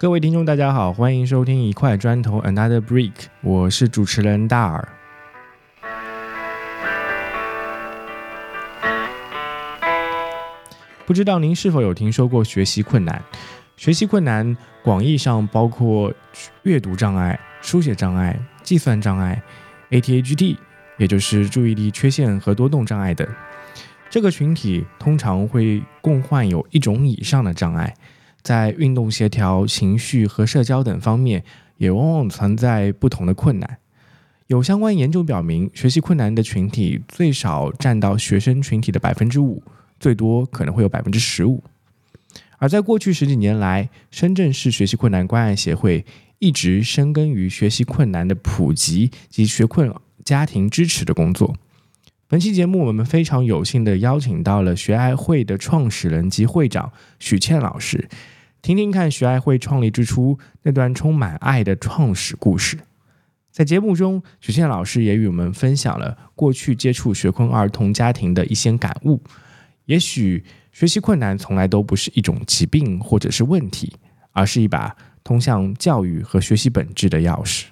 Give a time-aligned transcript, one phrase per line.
[0.00, 3.12] 各位听众，大家好，欢迎收听一块砖头 Another Brick，
[3.42, 4.88] 我是主持人大耳。
[11.04, 13.22] 不知道您是否有听说过学习困难？
[13.76, 16.10] 学习困难广义上包括
[16.62, 19.42] 阅读障碍、书写障碍、计算障碍、
[19.90, 20.56] ATHD，
[20.96, 23.28] 也就是注意力缺陷和多动障碍等。
[24.08, 27.94] 这个群体通常会共患有一种以上的障碍。
[28.42, 31.44] 在运动协调、情绪和社交等方面，
[31.76, 33.78] 也往往存在不同的困难。
[34.46, 39.62] 有相关研究表明，学习困难的群体最少占到学生群体的百分之五，
[40.00, 41.62] 最多可能会有百分之十五。
[42.58, 46.04] 而在过去十几年来，深圳市学习困难关爱协会
[46.40, 49.94] 一直深耕于学习困难的普及及学困
[50.24, 51.54] 家庭支持的工作。
[52.30, 58.08] 本期节目，我们非常有幸的邀请到了学爱会的创始人及会长许倩老师，
[58.62, 62.78] 听听看学爱会创立之初那段充满爱的创始故事。
[63.50, 69.20] 在节目中，许倩老师也与我们分享了过去接触学困儿童家庭的一些感悟。
[69.86, 73.92] 也许学习困难从来都不是一种疾病或者是问题，
[74.30, 77.64] 而是一把通向教育和学习本质的钥匙。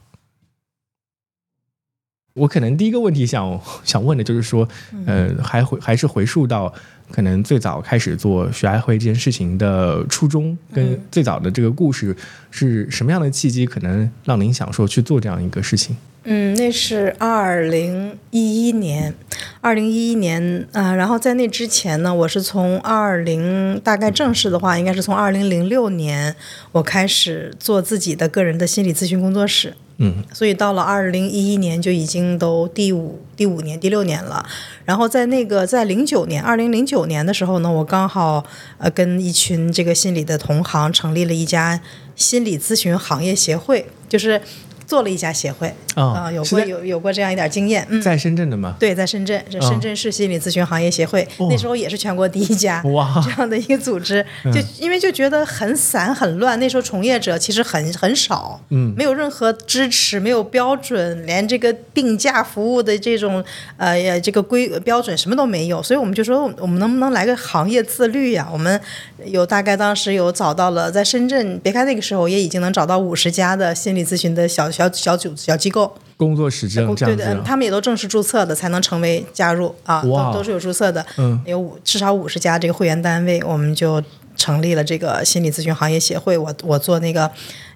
[2.39, 4.67] 我可能第一个问题想 想问的就是说，
[5.07, 6.73] 呃，还回还是回溯到
[7.11, 12.17] 可能最早开始做学爱会这件事情的初衷，跟最早的这个故事
[12.51, 15.97] 是什么样的契机，可能让您想说去做这样一个事情？
[16.25, 19.15] 嗯，那是二零一一年，
[19.63, 26.37] 二零一一年啊，然后在那之前呢，我是从二零大概正式的话，应该是从二零零六年
[26.73, 29.75] 我开始做自己的个人的心理咨询工作室。
[29.99, 34.47] 嗯，所以到了二零一一年就已经都第五第五年第六年了，
[34.85, 38.45] 然后在那个在零九年二零零九年的时候呢，我刚好
[38.79, 41.81] 呃跟一群这个心理的同行成立了一家
[42.17, 44.41] 心理咨询行业协会，就是。
[44.89, 47.87] 做了一家协会啊，有过有有过这样一点经验。
[47.91, 48.75] 嗯在深圳的吗？
[48.81, 54.25] 对，在深圳，这深圳市心理咨询行业协会，那时候也是全国第一家哇 这样的一个组织。
[54.45, 63.45] 就因为就觉得很散很乱，那时候从业者其实很很少，嗯，没有任何支持，没有标准，连这个定价服务的这种
[63.77, 65.83] 呃这个规标准什么都没有。
[65.83, 68.49] 所以我们就说，我们能不能来个行业自律呀？
[68.51, 68.81] 我们
[69.27, 74.71] 有大概当时有找到了在深圳，别看那个时候也已经能找到五十家的心理咨询的小。
[74.79, 75.93] 小小组小机构。
[76.17, 84.03] 工作室这样这样子，他们也都正式注册的，才能成为加入啊，都都是有注册的，嗯，有五至少五十家这个会员单位，我们就
[84.39, 86.39] 成立了这个心理咨询行业协会。
[86.39, 87.31] 我我做那个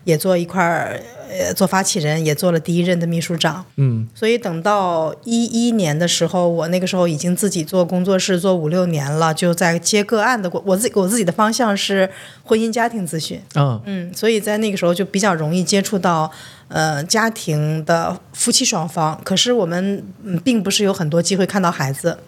[0.05, 0.99] 也做一块儿。
[1.35, 12.07] 呃，做发起人也做了第一任的秘书长，嗯，所以等到一一年的时候，我那个时候已经自己做工作室做五六年了，就在接个案的过，我自己我自己的方向是
[12.45, 16.31] 婚姻家庭咨询，嗯嗯，所以在那个时候就比较容易接触到
[16.69, 20.05] 呃家庭的夫妻双方，可是我们
[20.45, 22.19] 并不是有很多机会看到孩子。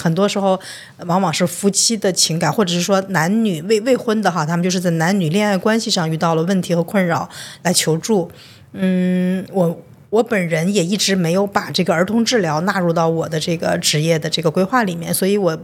[0.00, 0.58] 很多时候，
[1.06, 7.28] 往往是夫妻的情感，或者是说男女未未婚的哈，他们就是在男女恋爱关系上遇到了问题和困扰
[7.62, 8.30] 来求助。
[8.72, 15.58] 嗯，我我本人也一直没有把这个儿童治疗纳入到我的这个职业的这个规划里面，所以我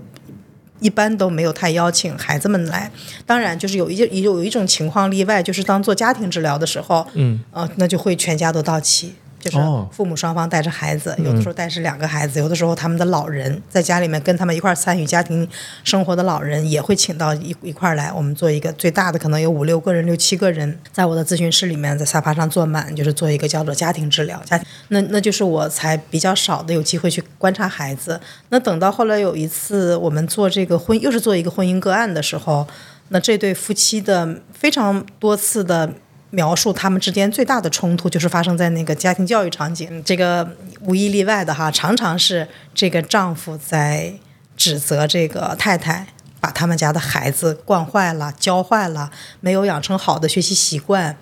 [0.81, 2.91] 一般都没有太邀请孩子们来。
[3.25, 9.15] 当然，就是有一有有一种情况例外，就是当做家庭治疗的时候，嗯，呃，那就会全家都到齐。
[9.41, 9.59] 就是
[9.93, 15.49] 父母双方带着孩子，有的时候带着两个孩子，有的时候他们的老人在家里面跟他们一块儿参与家庭
[15.84, 18.12] 生活的老人也会请到一一块儿来。
[18.12, 24.41] 我们做一个最大的可能有五六个人、六七个人，在我的咨询室里面，在沙发上坐满，就是做一个叫做家庭治疗。
[24.44, 28.20] 家那那就是我才比较少的有机会去观察孩子。
[28.49, 32.66] 那等到后来有一次我们做这个婚又是做一个婚姻个案的时候，
[33.10, 35.93] 那这对夫妻的非常多次的。
[36.31, 40.03] 描述他们之间最大的冲突，就是发生在那个家庭教育场景。
[40.05, 44.12] 这个无一例外的哈，常常是这个丈夫在
[44.56, 46.06] 指责这个太太，
[46.41, 49.11] 把他们家的孩子惯坏了、教坏了，
[49.41, 51.17] 没有养成好的学习习惯，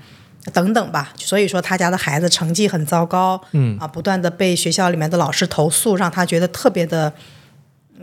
[0.52, 1.12] 等等吧。
[1.16, 7.12] 所以说，他家的孩子成绩很糟糕，嗯啊，不断的被学校里面的老师投诉，让他觉得特别的。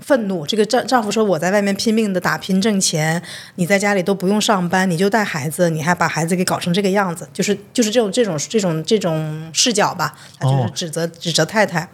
[0.02, 3.22] 愤怒，这个丈丈夫说：“我在外面拼命的打拼挣钱，
[3.56, 11.88] 你在家里都不用上班，你就带孩子，你还把孩子给搞成这个样子，就是就是这种这种这种这种视角吧。”他就是指责指责太太，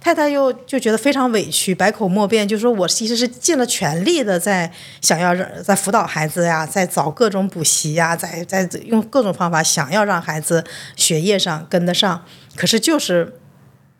[0.00, 4.70] 太太又就觉得非常委屈，百口莫辩，就说我其实是尽了全力的在
[5.00, 10.64] 想要让在辅导孩子呀，在找各种补习呀，在在用各种方法想要让孩子
[10.96, 12.24] 学业上跟得上，
[12.54, 13.40] 可是就是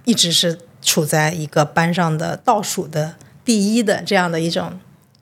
[0.05, 3.15] 一直是处在一个班上的倒数的。
[3.49, 4.79] 第一的这样的一种，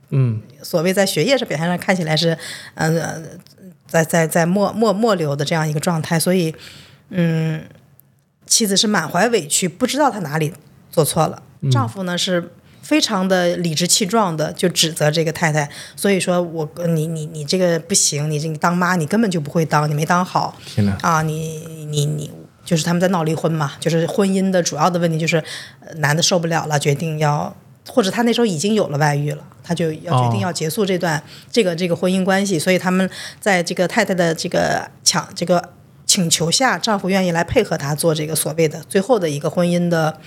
[0.08, 2.36] 嗯，所谓在学业上表现上看起来是，
[2.74, 3.38] 嗯，
[3.86, 6.52] 在在在末末末流的这样一个状态，所以，
[7.10, 7.62] 嗯，
[8.44, 10.52] 妻子是满怀委屈，不知道她哪里
[10.90, 11.40] 做错了。
[11.70, 12.50] 丈夫呢是
[12.82, 20.58] 非常的理直气壮的，就指责这个太太，所以说我你你你这个不行，你这你当妈你根本就不会当，你没当好。
[21.00, 22.32] 啊，你你你
[22.64, 25.40] 就是他们在闹离婚嘛，就是婚姻的主要的问题就是
[25.98, 27.54] 男的受不了了，决定要。
[27.88, 33.08] 或者他那时候已经有了外遇了，他就要决定要结束这段这个这个婚姻关系，所以他们
[33.40, 35.70] 在这个太太的这个抢这个
[36.04, 40.18] 请求下，丈夫愿意来配合他做这个所谓的最后的一个婚姻的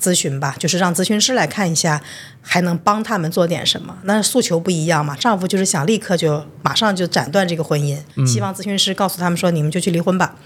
[0.00, 2.00] 咨询吧，就是让咨询师来看一下，
[2.40, 3.98] 还能帮他们做点什么。
[4.04, 10.36] 那诉求不一样嘛，丈夫就是想立刻就马上就斩断这个婚姻，希望咨询师告诉他们说，你们就去离婚吧。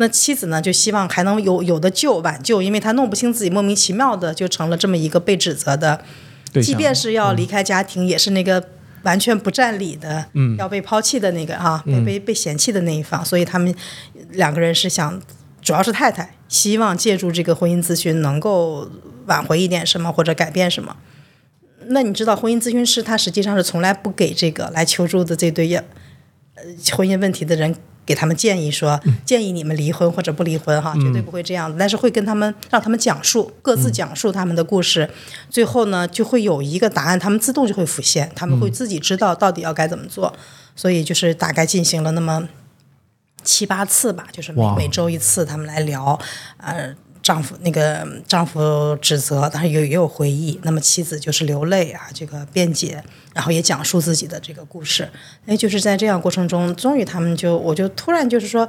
[0.00, 6.02] 那妻子呢，就希望还能有有的救挽救，因为她弄不清自己莫名其妙的就成了这么一个被指责的，
[6.62, 8.66] 即便是要离开家庭，也是那个
[9.02, 10.24] 完全不占理的，
[10.56, 13.22] 要被抛弃的那个哈，被被被嫌弃的那一方。
[13.22, 13.74] 所以他们
[14.30, 15.20] 两个人是想，
[15.60, 18.90] 主要是太太希望借助这个婚姻咨询能够
[19.26, 20.96] 挽回一点什么或者改变什么。
[21.88, 25.84] 那你知道，婚姻咨询师他实际上是从来不给这个来求助的这对呃
[26.96, 27.76] 婚姻问题的人。
[28.10, 31.72] 给他们建议说，建议你们离婚或者不离婚哈，绝对不会这样。
[31.78, 35.08] 但是会跟他们让他们讲述各自讲述他们的故事，
[35.48, 40.34] 最后呢就会有一个答案，他们自动就会浮现，他们会自己知道到底要该怎么做。
[40.74, 42.48] 所以就是大概进行了那么
[43.44, 46.18] 七八次吧，就是每每周一次，他们来聊，
[46.56, 46.92] 呃。
[47.22, 50.58] 丈夫那个丈夫指责，但是也也有回忆。
[50.62, 53.04] 那么妻子就是流泪啊，这个辩解，
[53.34, 55.08] 然后也讲述自己的这个故事。
[55.46, 58.68] 哎，就是在这样过程中，终于他们就，我就突然就是说，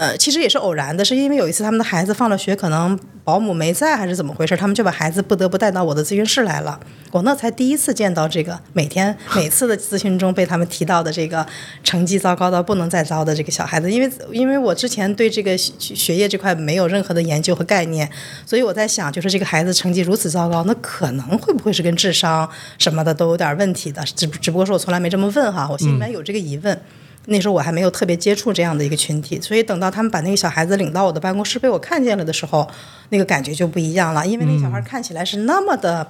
[0.00, 6.80] 呃，其实也是偶然的，是因为有一次他们的孩子放了学，可能保姆没在还是怎么回事，他们就把孩子不得不带到我的咨询室来了。
[7.10, 11.46] 我那才第一次见到这个每天每次的咨询中被他们提到的这个
[11.84, 18.10] 成绩糟糕到不能再糟的这个小孩子，因为因为我之前对这个学业这块没有任何的研究和概念，
[18.46, 22.48] 所以我在想，就是这个孩子成绩如此糟糕，那可能会不会是跟智商
[22.78, 24.02] 什么的都有点问题的？
[24.16, 26.80] 只只不过是我从来没这么问哈，我心里面有这个疑问。
[27.26, 32.68] 那时候我还没有特别接触这样的一个群体，所以等到他们把那个小孩子领到我的办公室被我看见了的时候，
[33.10, 36.06] 那个感觉就不一样了，因为那小孩看起来是那么的。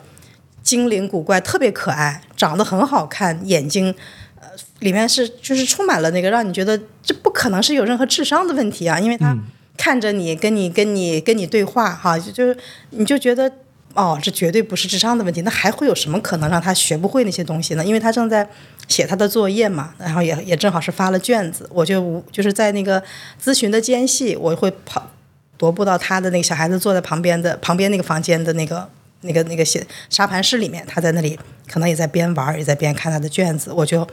[0.62, 3.94] 精灵古怪，特别可爱，长得很好看，眼睛，
[4.38, 4.46] 呃，
[4.80, 9.34] 里面是就是充满了那个让你觉得这不可能是有任何智商的问题啊，因为他
[9.78, 12.60] 看着你，跟你跟你跟你对话哈，就就
[12.90, 13.50] 你就觉得
[13.94, 17.82] 哦，这绝对不是智商的问题，那还会有什么可能让他学不会那些东西呢？
[17.82, 18.46] 因为他正在
[18.90, 23.02] 写他的作业嘛，然后也也正好是发了卷子，我就就是在那个
[23.42, 25.10] 咨询的间隙，我会跑
[25.58, 28.86] 踱步到他的那个小孩子坐在旁边的旁边那个房间的那个。
[29.22, 31.38] 那个那个写沙盘室里面，他在那里
[31.70, 33.70] 可能也在边玩也在边看他的卷子。
[33.70, 34.08] 我就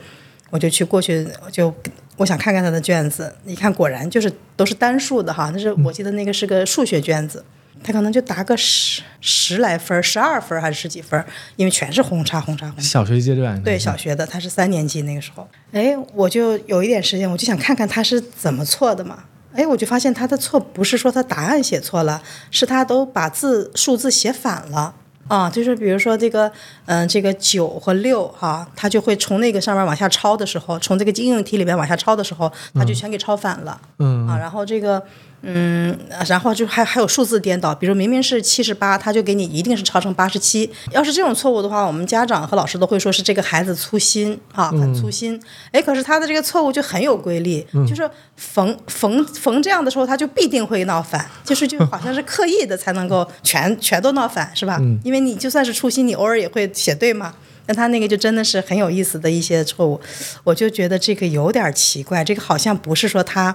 [0.50, 1.74] 我就去过去，就
[2.18, 3.34] 我想看看他的卷子。
[3.46, 5.48] 一看，果然就是都是单数的哈。
[5.50, 7.42] 那是我记得那个是个数学卷子，
[7.82, 11.22] 他可能就答个十十来分十二分还是十几分
[11.56, 12.82] 因为全是红叉红叉红叉。
[12.82, 15.46] 小学阶段对小学的，他是三年级那个时候。
[15.72, 19.24] 哎，我就有一点时间，我就想看看他是怎么错的嘛。
[19.54, 24.94] 哎，我就发现他的错不是说他答案写错了，是他都把字数字写反了
[25.26, 25.50] 啊！
[25.50, 26.50] 就是比如说这个，
[26.86, 33.80] 嗯，这个九和六哈，他就会从那个上面往下抄的时候，从这个应用题里面往下抄的时候，他就全给抄反了。
[33.98, 35.02] 嗯啊，然后这个。
[35.42, 40.68] 嗯，然后就还还有数字颠倒，比如明明是七十八，他就给你一定是抄成八十七。
[40.90, 45.40] 要是这种错误的话，我们家长和老师都会说是这个孩子粗心啊，很粗心。
[45.70, 54.80] 哎，可是他的这个错误就很有规律，就是逢逢逢这样的时候，他就必定会闹反，就是就好像是刻意的才能够全全都闹反，是吧？
[55.04, 57.32] 因为你就算是粗心，你偶尔也会写对嘛。
[57.66, 60.00] 那他那个就真的是很有意思的一些错误，
[60.42, 63.54] 我就觉得这个有点奇怪，这个好像不是说他。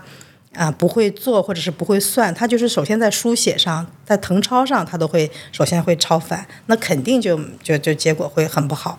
[0.54, 8.98] 啊，不会做或者是不会算，他就是首先在书写上，在誊抄上，他都会首先会抄反，那肯定就就就结果会很不好。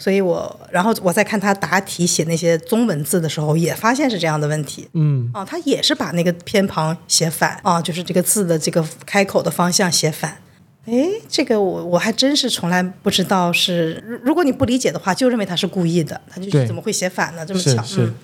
[0.00, 4.88] 所以我然后我在看他答题写那些中文字的时候，也发现是这样的问题。
[4.92, 10.38] 嗯，啊，他也是把那个偏旁写反啊，就是这个字的这个开口的方向写反。
[10.86, 17.44] 哎，这个我我还真是从来不知道是，如果你不理解的话，就认为他是故意的，他就怎么会写反呢？
[17.44, 18.14] 这么巧，嗯。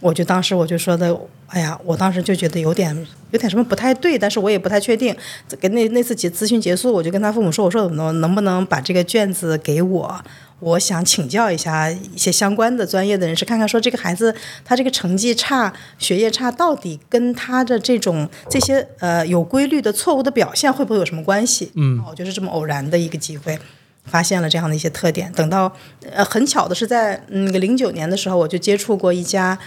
[0.00, 2.94] 我就当时我就说的，哎呀，我当时就觉得有点
[3.30, 5.14] 有点什么不太对，但是我也不太确定。
[5.60, 10.20] 跟那那次结咨询结束，我就跟他父母说，我说能能不能把这个卷子给我？
[10.60, 14.34] 我想请教一下一些相关的专业的人士，看看说这个孩子
[14.64, 21.70] 他这个成绩差、学业差，到底跟他的这种这些呃有规律的错误的表现会不会有什么关系？
[21.74, 23.58] 嗯，我就是这么偶然的一个机会，
[24.04, 25.30] 发现了这样的一些特点。
[25.32, 25.70] 等到
[26.10, 29.58] 呃很巧的是在那个零九年的时候，我就接触过一家。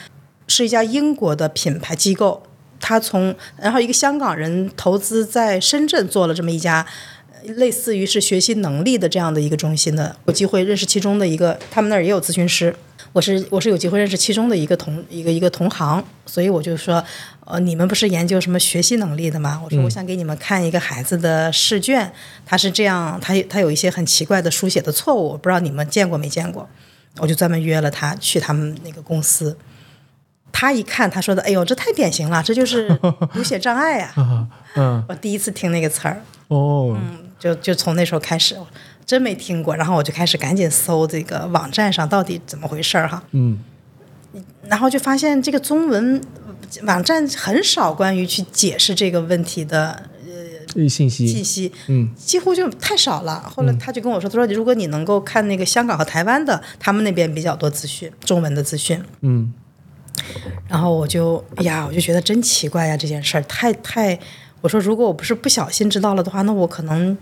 [0.48, 2.44] 是一家英国的品牌机构，
[2.80, 6.86] 他从然后一个香港人投资在深圳做了这么一家。
[7.56, 12.75] 类似于是学习能力的这样的一个中心的，有机会认识其中的一个，他们那儿也有咨询师。
[13.13, 17.01] 我是我是有机会认识其中的一个同一个一个同行，所以我就说，
[17.46, 19.62] 呃，你们不是研究什么学习能力的吗？
[19.63, 22.12] 我说我想给你们看一个孩子的试卷，
[22.46, 26.68] 他是这样，他他有一些很奇怪的书写的错误，我不知道你们见过没见过。
[27.20, 29.56] 我就专门约了他去他们那个公司，
[30.51, 32.89] 他一看，他说的，哎呦，这太典型了，这就是
[33.34, 34.13] 读写障碍呀。
[34.75, 36.22] 嗯，我第一次听那个词儿。
[36.48, 36.98] 哦。
[37.00, 37.24] 嗯。
[37.39, 38.58] 就就从那时候开始，
[39.06, 43.22] 真没听过，然后我就开始赶紧搜这个网站上到底怎么回事儿哈。
[43.34, 43.60] 嗯。
[44.68, 46.20] 然后就发现这个中文
[46.82, 50.04] 网站很少关于去解释这个问题的
[50.75, 53.48] 呃信息信息，嗯，几乎就太少了。
[53.56, 59.54] 后来他就跟我说，他说如果你能够看那个香港和台湾的，他们那边比较多资讯，中文的资讯，嗯。
[60.68, 64.20] 然后我就哎呀，我就觉得真奇怪呀，这件事儿太太。
[64.62, 67.18] 我说，如果我不是不小心知道了的话，那我可能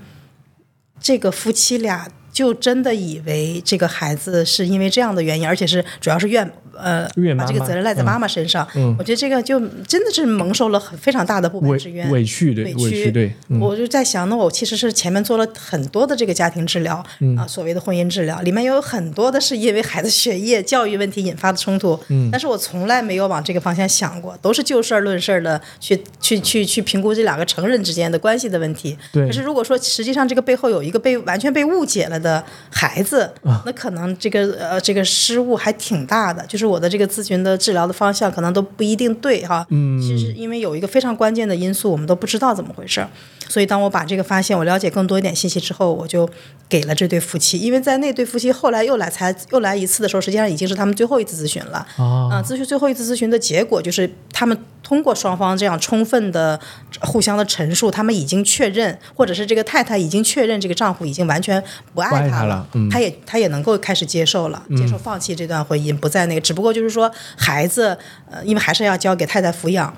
[1.00, 2.08] 这个夫妻俩。
[2.36, 8.67] 就真的以为这个孩子是因为这样的原因，而且是主要是怨呃把这个责任赖在妈妈身上。
[8.98, 13.12] 我觉得这个就真的是蒙受了很非常大的不白之冤，委屈对委屈。
[13.12, 17.03] 对，我就在想，那我其实是前面做了很多的这个家庭治疗
[17.38, 22.00] 啊，所谓的婚姻治疗，里面有很多的是因为孩子学业、教育问题引发的冲突。
[22.10, 28.98] 嗯，但是我从来没有往这个方向想过，都是就事儿论事儿的去去去去评估这两个成人之间的关系的问题。
[29.13, 32.15] 对，可是如果说实际上这个背后有一个被完全被误解了。
[32.15, 33.29] 的孩子，
[33.65, 39.65] 那可能这个呃这个失误还挺大的，就是我的这个咨询的治疗的方向可能都不一定对哈。
[39.69, 43.05] 嗯，其实因为有一个非常关键的因素，我们都不知道怎么回事，
[43.48, 46.30] 所以当我把这个发现，我了解更多一点信息之后，我就
[46.68, 51.86] 给了这对夫妻，因为在那对夫妻后来又来才又来一次的时候，实际上已经是他们最后一次咨询了。
[51.98, 54.58] 啊，咨询最后一次咨询的结果就是他们。
[54.86, 56.60] 通过双方这样充分的
[57.02, 61.60] 互相的陈述，他们已经确认，或者是这个太太已经确认，这个丈夫已经完全
[61.96, 67.98] 不爱他了，他也他也能够开始接受了，接受放弃这段婚姻，不再那个，只不过就是说孩子，
[68.30, 69.92] 呃，因为还是要交给太太抚养，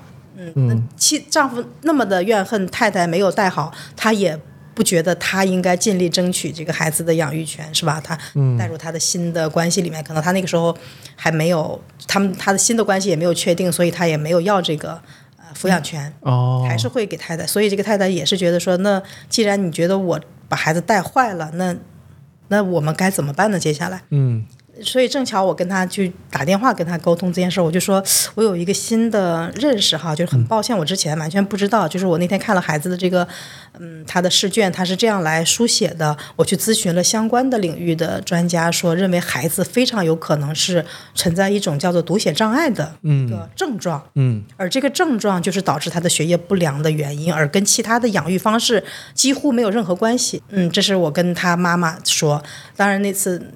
[0.54, 4.38] 嗯，妻丈夫那么的怨恨太太没有带好，他也。
[4.74, 8.00] 不觉得他应该尽力争取这个孩子的养育权是吧？
[8.00, 8.16] 他
[8.56, 10.72] 带入他的新的关系里面，可能他那个时候
[11.16, 14.92] 还没有他们他的新的关系也没有确定，所以他也没有要这个
[15.36, 16.14] 呃抚养权，
[16.68, 17.44] 还是会给太太。
[17.44, 21.74] 所以这个太太也是觉得说，那既然你觉得我把孩子带坏了，那
[22.46, 23.58] 那我们该怎么办呢？
[23.58, 24.46] 接下来，嗯。
[24.82, 28.02] 所以正巧我跟他去打电话跟他沟通这件事，我就说
[28.34, 33.26] 我有一个新的认识哈，就是很抱歉我之前完全不知道，就是我那天看了孩子的这个，
[33.78, 52.42] 嗯，他的试卷他是这样来书写的，我去咨询了相关的领域的专家，说认为孩子非常有可能是存在一种叫做读写障碍的一个症状，嗯，而这个症状就是导致他的学业不良的原因，而跟其他的养育方式几乎没有任何关系，嗯，这是我跟他妈妈说，
[52.76, 53.50] 当然那次。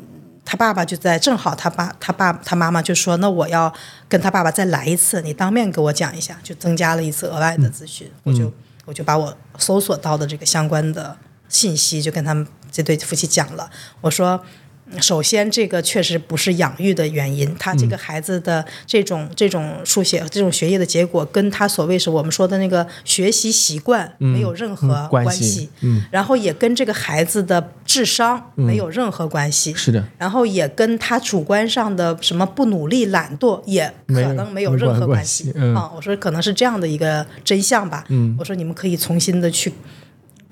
[0.44, 3.72] 他爸爸就在，正好他爸、他爸、他妈妈就说：“那我要
[4.08, 8.52] 跟他爸爸再来一次，你当面给我讲一下。”就增加了一次额外的咨询，我就
[8.84, 11.16] 我就把我搜索到的这个相关的
[11.48, 13.70] 信息就跟他们这对夫妻讲了，
[14.00, 14.42] 我说。
[15.00, 25.68] 首先，这个确实不是养育的原因，他这个孩子的这种这种书写、这种学业的结果，跟他所谓是我们说的那个学习习惯没有任何关系。
[25.80, 29.72] 嗯，然后也跟这个孩子的智商没有任何关系。
[29.74, 30.04] 是的。
[30.18, 35.50] 然后也跟他主观上的什么不努力、懒惰也可能没有任何关系。
[35.74, 38.04] 啊，我说可能是这样的一个真相吧。
[38.08, 39.72] 嗯，我说你们可以重新的去。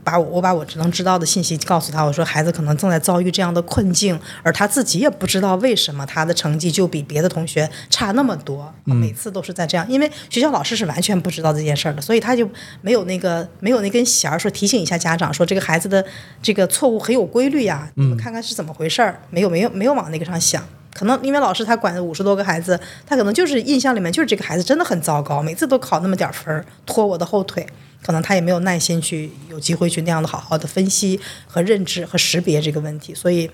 [0.02, 12.48] 把我我把我只能知道的信息告诉他，我说孩子可能正在遭遇这样的困境，而他自己也不知道为什么他的成绩就比别的同学差那么多，每次都是在这样，因为学校老师是完全不知道这件事儿的，所以他就
[12.80, 16.04] 没有那个没有那根弦儿说提醒一下家长说这个孩子的
[16.42, 20.62] 这个错误很有规律呀，你们看看是怎么回事儿，没有没有没有往那个上想，
[20.94, 27.66] 可能因为老师他管五十多个孩子，他可能就是印象里面就是这个孩子真的很糟糕，每次都考那么点儿分儿，拖我的后腿。
[28.02, 33.50] 可能他也没有耐心去有机会去那样的好好的分析和认知和识别这个问题，所以，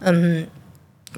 [0.00, 0.46] 嗯，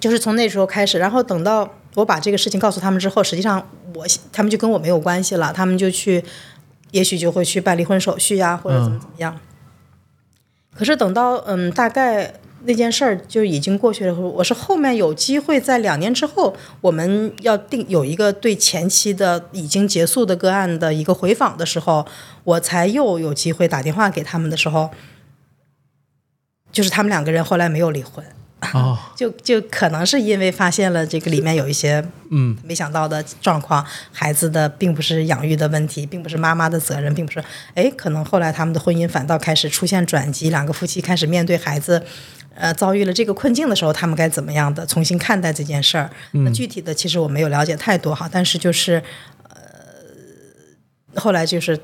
[0.00, 6.24] 就是从那时候开始，然后等到我把这个事情告诉他们之后，实际上我他们就跟我没有关系了，他们就去，
[6.90, 9.38] 也许就会去办离婚手续呀，或者怎么怎么样。
[10.74, 12.34] 可是等到嗯，大概。
[12.64, 14.14] 那件事儿就已经过去了。
[14.14, 22.06] 我是后面有机会在两年之后，我们要定有一个对前期的已经结束的个案的一个回访的时候，
[22.44, 24.90] 我才又有机会打电话给他们的时候，
[26.72, 28.24] 就是他们两个人后来没有离婚。
[28.72, 37.42] 哦， 就就可能是因为发现了这个里面有一些嗯没想到的状况，孩子的并不是养育的问题，并不是妈妈的责任，并不是
[37.74, 42.02] 哎，可能后来他们的婚姻反倒开始出现转机，两个夫妻开始面对孩子。
[42.58, 46.10] 呃，遭遇了这个困境的时候，他们该怎么样的重新看待这件事儿？
[46.32, 49.02] 那具体的其实我没有了解太多哈，但是就是
[49.42, 51.78] 呃，后来就是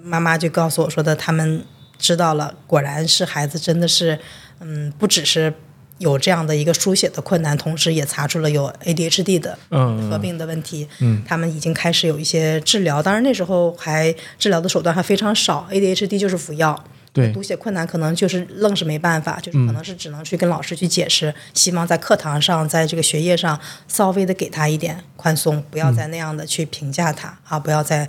[0.00, 1.64] 妈妈就告诉我说的，他们
[1.98, 4.16] 知道了，果然是孩子真的是，
[4.60, 5.52] 嗯，不只是
[5.98, 10.86] 有这样的一个书写的困难，同时也查出了有 ADHD 的嗯合并的问题。
[11.00, 16.84] 嗯，他们已经开始有一些治疗，当然那时候还治疗的手段还非常少，ADHD 就是服药。
[17.12, 28.06] 对读写困难可能就是愣是没办法，就是可能是只能去跟老师去解释，希望在课堂上，在这个学业上稍微的给他一点宽松，不要再那样的去评价他、啊，不要再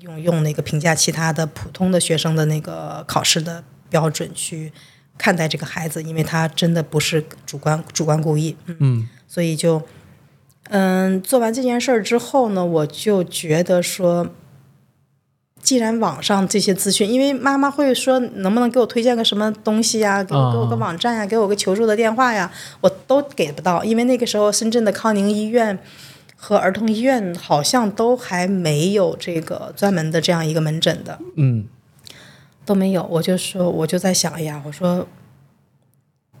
[0.00, 4.72] 用用那个评价其他的普通的学生的那个考试的标准去
[5.16, 9.82] 看待这个孩子，因为他真的不是主观主观故意，嗯，嗯所以就
[10.70, 14.28] 嗯做完这件事儿之后呢，我就觉得说。
[15.62, 22.52] 既然网上这些资讯，因为妈妈会说能不能给我推荐个什么东西呀、给我给我个网站呀、给我个求助的电话呀，
[22.82, 25.78] 我都给不到，因为那个时候深圳的康宁医院
[26.36, 31.66] 和儿童医院好像都还没有这个专门的这样一个门诊的，嗯
[32.64, 33.02] 都没有。
[33.04, 35.06] 我就说，我就在想，哎呀，我说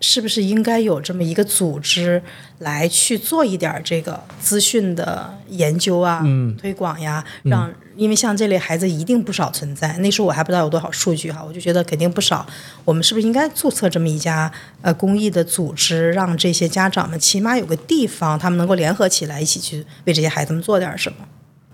[0.00, 2.22] 是不是应该有这么一个组织
[2.58, 9.96] 来去做一点这个资讯的研究啊、嗯推广呀，让因为像这类孩子一定不少存在。
[9.98, 12.44] 那时候我还不知道有多少数据哈，我就觉得肯定不少。
[12.84, 14.50] 我们是不是应该注册这么一家
[14.82, 21.18] 呃公益的组织，让这些家长们起码有个地方，他们能够联合起来一起去为这些孩子们做点什么？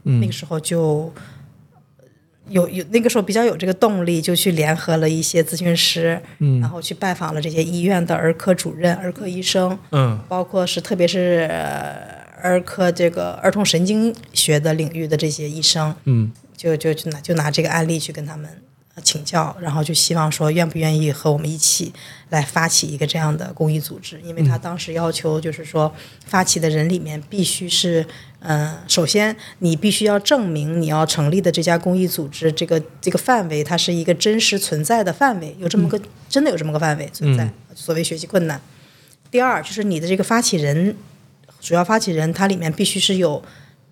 [0.05, 1.13] 嗯那个时候就
[2.51, 6.61] 有有那个时候比较有这个动力，就去联合了一些咨询师，嗯。
[6.61, 10.21] 然后去拜访了这些医院的儿科主任、儿科医生，嗯。
[10.29, 16.31] 包括是特别是呃儿科这个儿童神经学的领域的这些医生，嗯。
[16.57, 18.70] 就就就拿就拿这个案例去跟他们呃
[19.03, 21.93] 请教，然后就希望说愿不愿意和我们一起
[22.29, 25.93] 来发起一个这样的公益组织，因为他当时要求就是说
[26.27, 28.07] 发起的人里面必须是。
[28.43, 37.53] 嗯，首先你必须要证明你要成立的这家公益组织，这个这个范围它是一个真实存在的范围，有这么个、真的有这么个范围存在。
[37.75, 38.59] 所谓学习困难。
[39.31, 40.97] 第二就是你的这个发起人，
[41.61, 43.43] 主要发起人，它里面必须是有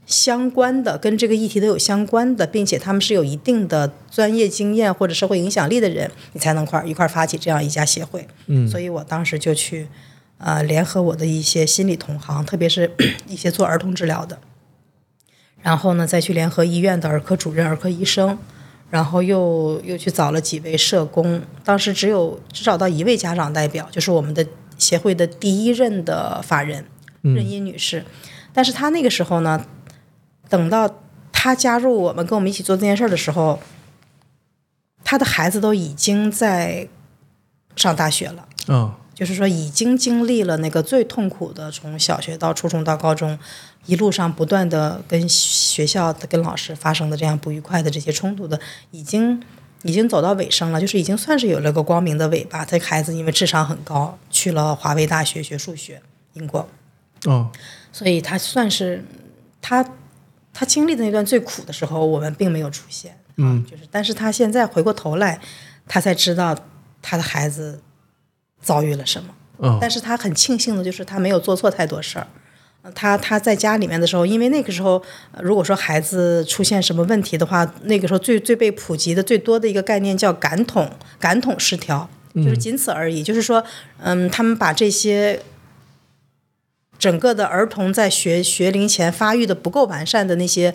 [0.09, 8.27] 相关的，跟这个议题都有相关的，并且他们是有一定的专业经验或者社会影响力的人，你才能块一块儿发起这样一家协会。
[8.47, 9.87] 嗯所以我当时就去
[10.39, 12.91] 呃联合我的一些心理同行，特别是
[13.29, 14.39] 一些做儿童治疗的，
[15.63, 18.37] 然后呢再去联合医院的儿科主任、儿科医生。
[18.91, 24.43] 然后又又去找了几位社工，当时只有只找到一位家长代表，就是我们的
[24.79, 26.83] 协会的第一任的法人
[27.21, 28.03] 任英女士。
[28.55, 29.63] 但是她那个时候呢，
[30.49, 30.89] 等到
[31.33, 33.61] 他加入我们跟我们一起做这件事儿的时候，
[35.05, 36.89] 他的孩子都已经在
[37.77, 38.49] 上大学了。
[38.69, 43.37] 嗯就是说，已经经历了那个最痛苦的，从小学到初中到高中，
[43.87, 48.61] 一路上不断的跟学校的、跟老师发生的这样不愉快的这些冲突的，
[48.93, 49.43] 已经
[49.83, 52.65] 已经走到尾声了，就是已经算是有了个光明的尾巴。
[52.65, 56.01] 这个孩子因为智商很高，去了华威大学学数学，
[56.35, 56.69] 英国，
[57.25, 57.51] 哦
[57.91, 59.05] 所以他算是
[59.61, 59.85] 他
[60.59, 63.17] 他经历的那段最苦的时候，我们并没有出现。
[63.37, 65.41] 嗯，就是，但是他现在回过头来，
[65.87, 66.59] 他才知道
[67.01, 67.81] 他的孩子
[68.61, 69.29] 遭遇了什么。
[69.59, 72.27] 哦但是他很庆幸的就是他没有做错太多事儿。
[72.83, 80.91] 呃他他在家里面的时候，因为那个时候，呃如果说孩子出现什么问题的话，那个时候最最被普及的最多的一个概念叫感统
[81.21, 83.23] 感统失调，就是仅此而已。
[83.23, 83.63] 就是说，
[84.01, 85.41] 嗯，他们把这些
[86.99, 90.75] 整个的儿童在学学龄前发育的不够完善的那些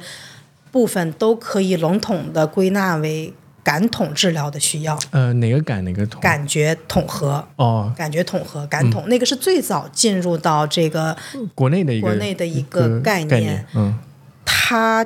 [0.72, 3.34] 部分，都可以笼统的归纳为
[3.64, 6.20] 感统治疗的需要，呃哪个感哪个统？
[6.22, 7.48] 感觉统合。
[7.56, 7.94] 哦。
[7.96, 11.16] 感觉统合、感统，那个是最早进入到这个
[11.54, 13.66] 国内的一个国内的一个概念。
[13.76, 13.98] 嗯。
[14.44, 15.06] 它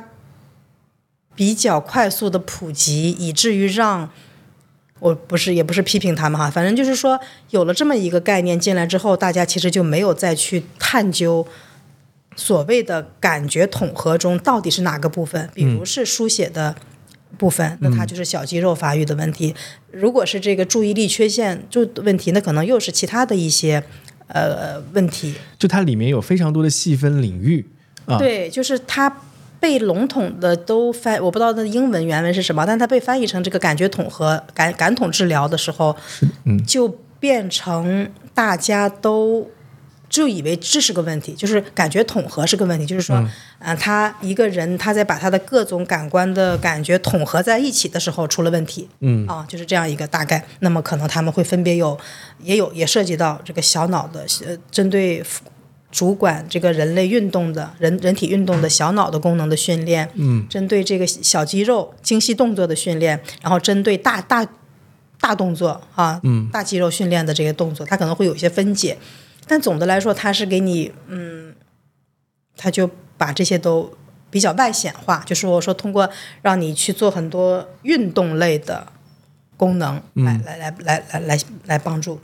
[1.36, 4.10] 比较快速的普及，以至于让
[5.00, 11.48] 我不是也不是批评他们哈，反正就是说有了这么一个概念进来之后，大家其实就没有再去探究
[12.36, 16.76] 所谓的感觉统合中到底是哪个部分，比如是书写的。
[17.38, 19.54] 部分，那它就是小肌肉发育的问题。
[19.92, 23.84] 如果是这个注意力缺陷就问题，那可能又是其他的一些
[24.28, 25.36] 呃问题。
[25.60, 27.64] 就它里面有非常多的细分领域
[28.06, 29.14] 啊，对，就是它
[29.60, 35.96] 被笼统的都翻，我不知道它的英文原文是什么，但它被翻译成这个感觉统合感感统治疗的时候，
[36.46, 36.88] 嗯就
[37.20, 39.50] 变成大家都
[40.10, 43.15] 就以为这是个问题，就是感觉统合是个问题，就是说，
[43.60, 50.46] 嗯，他一个人他在把他的各种感官的感觉统合在一起的时候出了问题，嗯啊，就是这样一个大概。
[50.60, 51.98] 那么可能他们会分别有，
[52.43, 55.24] 也有也涉及到这个小脑的，呃，针对。
[55.98, 64.48] 主管这个人类运动的人人体运动的小脑的功能的训练，嗯，针对这个小肌肉精细动作的训练，然后针对大大
[65.20, 68.96] 大动作啊，嗯，大肌肉训练的这些动作，它可能会有一些分解，
[69.48, 71.56] 但总的来说，它是给你，嗯，
[72.56, 73.92] 它就把这些都
[74.30, 76.08] 比较外显化，就是我说通过
[76.44, 78.86] 让你去做很多运动类的
[79.58, 82.20] 功能，来来来来来来来帮助。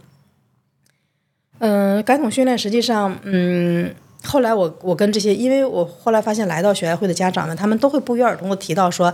[1.66, 3.90] 嗯，感统训练实际上，嗯，
[4.26, 9.14] 后来我我跟这些，因为我后来发现来到学爱会的家长们，他们都会不约而同的提到说，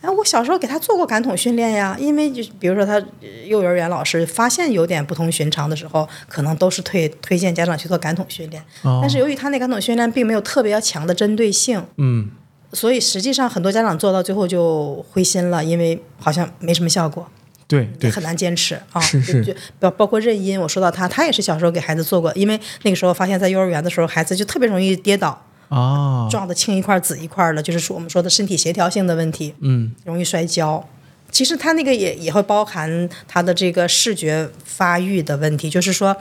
[0.00, 1.94] 哎，我小时候给他做过感统训练呀。
[2.00, 2.98] 因为就比如说他
[3.44, 8.62] 幼儿园老师发现有点不同寻常的时候，可能都是推推荐家长去做感统训练。
[8.82, 12.30] 但是由于他那感统训练并没有特别强的针对性，嗯，
[12.72, 17.26] 所以实际上很多家长做到最后就灰心了，因为好像没什么效果。
[17.70, 19.00] 对对，很难坚持啊。
[19.00, 30.84] 是是，就包包括任音，我说到他，他也是小时候给孩子做过，因为那个时候发现，在幼儿园的时候，孩子就特别容易跌倒啊，撞的青一块紫一块的，就是说我们说的身体协调性的问题，嗯，容易摔跤。
[31.30, 36.16] 其实他那个也也会包含他的这个视觉发育的问题，就是说。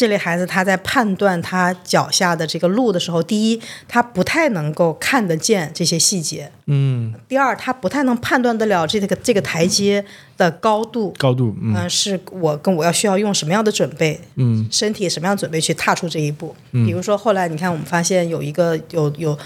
[0.00, 10.02] 这类孩子他在判断他脚下的这个路的时候，第一，他不太能够看得见这些细节，嗯；第二，他不太能判断得了这个这个台阶
[10.38, 16.56] 的高度，高度，嗯，是我跟我要需要用什么样的准备，嗯，身体什么样准备去踏出这一步。
[16.70, 19.38] 比如说后来你看，我们发现有一个有有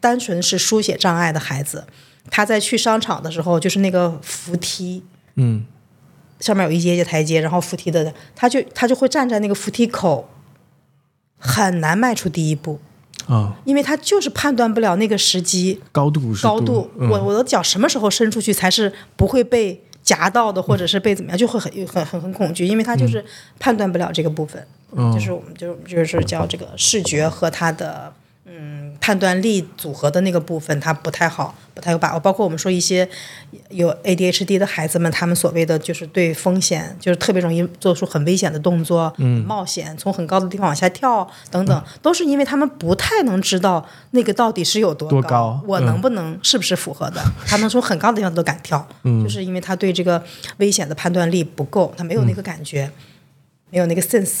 [0.00, 1.84] 单纯是书写障碍的孩子，
[2.28, 5.04] 他在去商场的时候，就是那个扶梯，
[5.36, 5.64] 嗯。
[6.40, 10.28] 上面有一阶阶台阶，然后扶梯的，他就他就会站在那个扶梯口，
[11.38, 12.80] 很难迈出第一步。
[13.28, 23.24] 啊，因为他就是判断不了那个时机高度高度，我我的脚什么时候伸出去才是不会被夹到的，或者是被怎么样，就会很很很很恐惧，因为他就是
[23.58, 24.66] 判断不了这个部分，
[25.14, 28.12] 就是我们就就是叫这个视觉和他的。
[28.52, 32.18] 嗯，判断力组合的那个部分，他不太好，不太有把握。
[32.18, 33.08] 包括我们说一些
[33.68, 47.22] 有 ADHD 的孩子们，他们所谓的就是对风险，就是特别容易做出很危险的动作，嗯，冒险，从很高的地方往下跳等等，都是因为他们不太能知道那个到底是有多高，我能不能是不是符合的。
[47.46, 50.20] 他能从很高的地方都敢跳，就是因为他对这个
[50.56, 52.90] 危险的判断力不够，他没有那个感觉，
[53.70, 54.40] 没有那个 sense，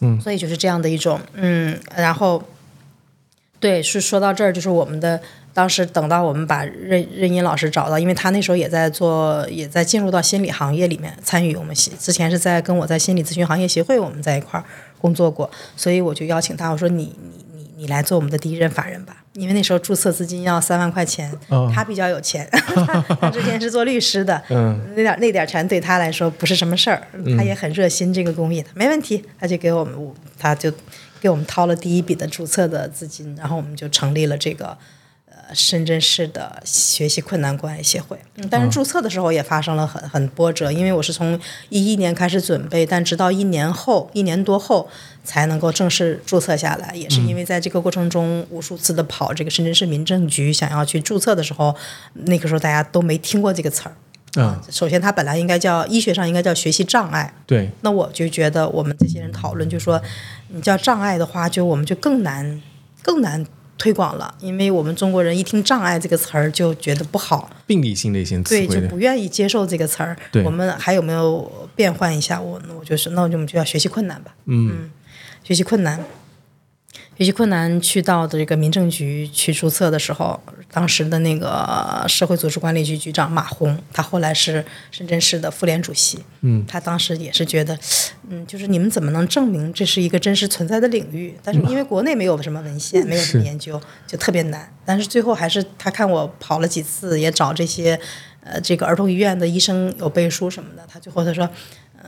[0.00, 2.42] 嗯，所以就是这样的一种，嗯，然后。
[3.58, 5.18] 对，是说到这儿，就是我们的
[5.54, 11.56] 当时等到我们把任任音老师找到，因为他那时候也在做，也在进入到心理行业里面参与。
[11.56, 14.64] 我们之前是在跟我在心理咨询行业协会我们在一块儿
[14.98, 21.32] 工作过，所以我就邀请他，我说你你你你来做我们的第一任法人吧，因为那时候注册资金要三万块钱，
[21.74, 22.46] 他比较有钱，
[23.18, 27.02] 他之前是做律师的，嗯，那点那点钱对他来说不是什么事儿，
[27.38, 29.94] 他也很热心这个公益的，没问题，他就给我们，
[30.38, 30.70] 他就。
[31.26, 34.78] 给我们掏了第一笔的注册的资金，然后我们就成立了这个
[35.28, 38.16] 呃深圳市的学习困难关爱协会。
[38.48, 41.36] 但是注册的时候也发生了很很波折，因为我是从
[41.68, 44.88] 一一年开始准备，但直到一年后一年多后
[45.24, 46.94] 才能够正式注册下来。
[46.94, 51.74] 也是因为在这个过程中无数次的跑这个深圳市民政局想要去注册的时候，
[52.12, 53.92] 那个时候大家都没听过这个词儿。
[54.38, 57.34] 嗯，首先它本来应该叫医学上应该叫学习障碍。
[57.46, 57.70] 对。
[57.80, 60.00] 那我就觉得我们这些人讨论就说。
[60.48, 62.62] 你叫障碍的话，就我们就更难
[63.02, 63.44] 更难
[63.78, 70.16] 推广了，因为我们中国人一听“障碍”这个词儿就觉得不好，病理性的一些词对，就不愿意接受这个词儿。
[70.44, 72.40] 我们还有没有变换一下？
[72.40, 74.34] 我我就是那我们就要学习困难吧。
[74.46, 74.90] 嗯，
[75.44, 76.02] 学习困难。
[77.18, 80.38] 学习困难去到的这个民政局去注册的时候，
[80.70, 86.18] 当时的那个社会组织管理局局长马红，他后来是深圳市的妇联主席。
[86.42, 87.78] 嗯，他当时也是觉得，
[88.28, 91.34] 嗯，就是你们怎么能证明这是一个真实存在的领域？
[91.42, 94.70] 但是因为国内没有什么文献，没有什么研究，就特别难。
[94.84, 97.98] 但是最后还是他看我跑了几次，也找这些
[98.42, 101.48] 呃这个儿童医院的医生有背书什么的，他最后他说。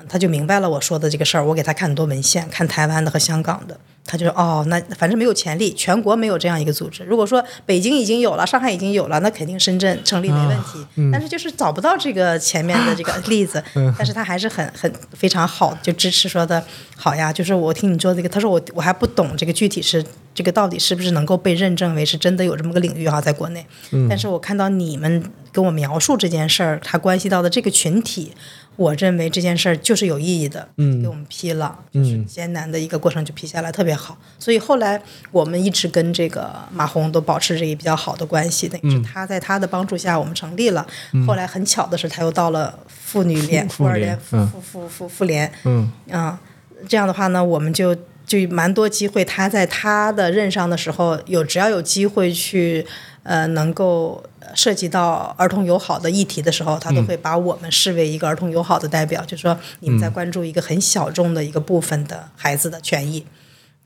[0.09, 7.03] 他就明白了我说的这个事儿，我给他看很多文献，看台湾的和香港的，他就说哦，那反正没有潜力，全国没有这样一个组织。
[7.05, 10.87] 如果说北京已经有了，上海已经有了，那肯定深圳成立没问题。
[11.13, 13.63] 但是就是找不到这个前面的这个例子，
[13.97, 16.63] 但是他还是很很非常好，就支持说的
[16.97, 17.33] 好呀。
[17.33, 23.67] 就是我听你做这个，他说我我还不懂这个具体是这个到底是不是能够被认证为是真的有这么个领域哈，在国内。
[24.09, 28.33] 但是我看到你们跟我描述这件事儿，它关系到的这个群体。
[28.79, 34.17] 我认为这件事儿就是有意义的，嗯，给我们批了，就是艰难的一个过程就批下来，特别好。
[34.39, 40.87] 所以后来我们一直跟这个马红都保持着一个比较好的关系，等于是他在他的帮助下，我们成立了。
[41.27, 46.41] 后来很巧的是，他又到了妇女联、妇儿联、妇妇妇妇妇联，嗯啊，
[46.89, 47.97] 这样的话呢，我们就。
[48.29, 52.85] 就蛮多机会，他在他的任上的时候，有只要有机会去，
[53.29, 63.27] 呃，能够涉及到儿童友好的议题的时候，他都会把我们视为一个儿童友好的代表，就说你们在关注一个很小众的一个部分的孩子的权益，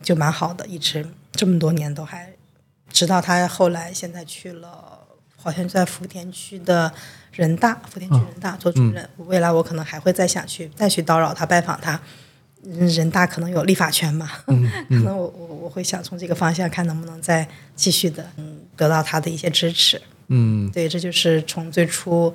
[0.01, 2.35] 就蛮好的，一直这么多年都还，
[2.93, 5.01] 直到他后来现在去了，
[5.37, 6.93] 好像在福田区的
[7.33, 12.01] 人大，福田区人大做主任，未来我可能还会再想去再去叨扰他拜访他。
[12.63, 14.31] 人大可能有立法权嘛？
[14.47, 20.01] 可能我我我会想从这个方向看能不能再继续的嗯得到他的一些支持。
[20.29, 22.33] 嗯，对，这就是从最初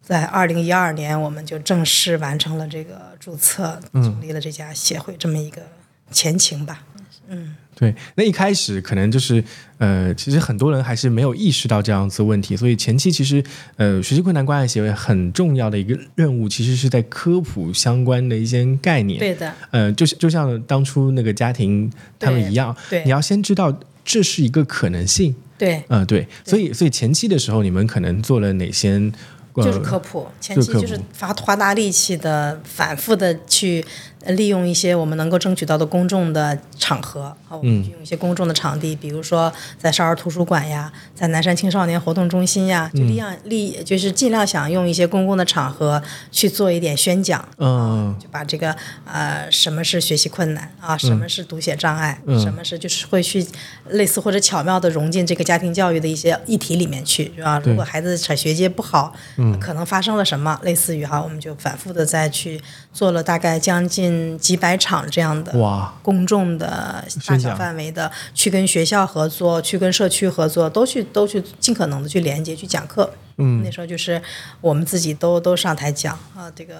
[0.00, 5.62] 在二零一二年我们就正式完成了这个注册，成立了这家协会这么一个
[6.10, 6.84] 前情吧。
[7.28, 7.56] 嗯。
[7.74, 9.42] 对，那一开始可能就是，
[9.78, 13.42] 呃，其实很多人还是没有意识到这样子问题，所以前期其实，
[13.76, 19.18] 呃，学习困难关爱协会很重要的一个任务，其实是在科普相关的一些概念。
[19.18, 25.34] 对的，呃，就是就像当初那个家庭他们一样，对，你要先知道这是一个可能性。
[25.58, 29.10] 对，嗯，对，所以所以前期的时候，你们可能做了哪些？
[29.54, 33.84] 就是科普，前期就是花花大力气的，反复的去
[34.28, 53.46] 利用一些我们能够争取到的公众的场合，啊，我们用一些公众的场地，比如说在少儿图书馆呀，在南山青少年活动中心呀，就利样利，就是尽量想用一些公共的场合去做一点宣讲，嗯，就把这个呃什么是学习困难啊，什么是读写障碍，什么是就是会去
[53.88, 57.60] 类似或者巧妙的融进这个家庭教育的一些议题里面去，是吧？
[57.64, 59.12] 如果孩子学阶不好。
[59.60, 60.58] 可能发生了什么？
[60.62, 62.60] 类似于哈，我们就反复的再去
[62.92, 73.10] 做了大概将近几百场这样的哇公众的大小范围的，去跟学校合作，去跟社区合作，都去都去尽可能的去连接去讲课。
[73.38, 74.20] 嗯，那时候就是
[74.60, 76.74] 我们自己都都上台讲啊，这个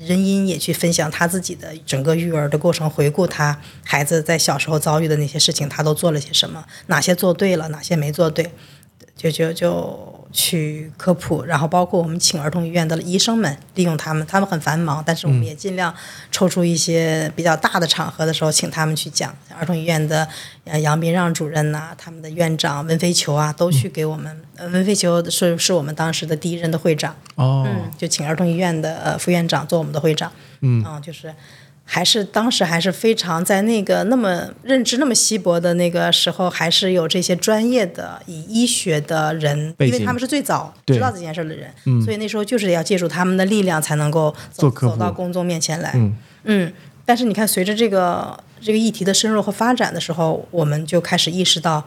[0.00, 8.50] 任音也去分享他自己的整个育儿的过程，回顾他孩子在小时候遭遇的那些事情，他都做了些什么，哪些做对了，哪些没做对，
[9.14, 10.19] 就就就。
[10.32, 15.94] 去科普，然后包括我们请儿童医院的医生们，利用他们，他们很繁忙，但是我们也尽量
[16.30, 19.34] 抽出一些比较大的场合的时候，请他们去讲。
[19.58, 20.28] 儿童医院的
[20.82, 24.40] 杨斌让主任呐，他们的院长温飞球啊，都去给我们。
[24.72, 31.34] 温飞球是是我们当时的第一任的会长，哦，嗯，就请儿童医院的呃副院长做我们的会长，嗯，啊，就是。
[31.92, 41.68] 还是当时还是非常在那个那么认知那么稀薄的那个时候，还是有这些专业的以医学的人，因为他们是最早知道这件事的人，
[42.04, 45.92] 所以那时候就是要借助他们的力量才能够走走到公众面前来。
[46.44, 46.72] 嗯，
[47.04, 51.84] 但是你看，随着这个这个议题的深入和发展的时候，我们就开始意识到，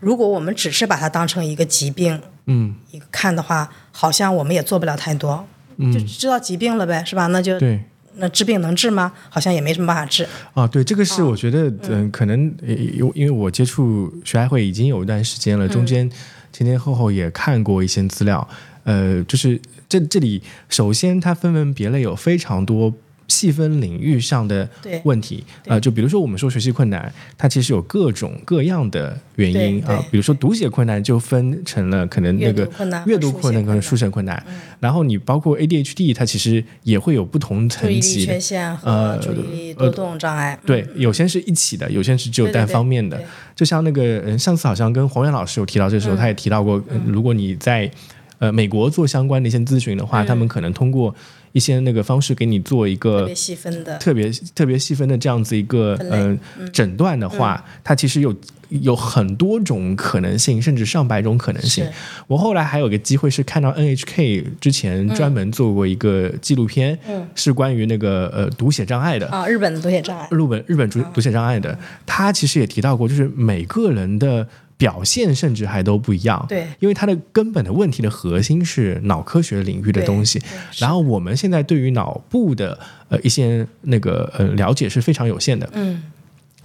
[0.00, 5.46] 如果我们只是把它当成一个疾病，嗯，一个看的话，好像我们也做不了太多，
[5.94, 7.28] 就知道疾病了呗，是吧？
[7.28, 7.84] 那就对。
[8.16, 9.12] 那治病能治吗？
[9.28, 10.66] 好像也没什么办法治啊。
[10.66, 16.10] 对，这个是我觉得，嗯，可能因因为我接触学爱会已经有一段时间了，中间
[16.52, 18.46] 前前后后也看过一些资料，
[18.84, 22.92] 呃，就是这这里首先它分门别类有非常多。
[23.28, 24.68] 细分领域上的
[25.02, 30.04] 问题，呃，就比如说我们说学习困难，它其实有各种各样的原因啊。
[30.10, 32.68] 比如说读写困难就分成了可能那个
[33.04, 34.40] 阅读困难跟书写困难，
[34.78, 40.58] 然后你包括 ADHD，它其实也会有不同层级缺陷和注意力多动障碍。
[40.64, 43.20] 对，有些是一起的，有些是只有单方面的。
[43.54, 47.90] 就像那个上次好像跟黄源老师有提到，这时候他也提到过，如果你在
[48.38, 51.12] 呃美国做相关的一些咨询的话，他们可能通过。
[51.56, 56.38] 一些那个方式给你做一个特别细分的、特别特别细分的这样子一个呃
[56.70, 58.36] 诊断的话，它其实有
[58.68, 61.82] 有很多种可能性，甚至上百种可能性。
[62.26, 66.98] 我后来还有个机会是看到 NHK 之前专门做过一个纪录片，
[67.34, 69.26] 是关于那个呃读写障碍的。
[69.28, 74.46] 啊，日本的读写障碍，日本日本读读写障碍的，他其实也提到过，就是每个人的。
[74.78, 80.38] 表现甚至还都不一样，对，因为它的根本的问题的核心是脑科学领域的东西，
[80.78, 86.02] 然后我们现在对于脑部的呃一些那个呃了解是非常有限的，嗯，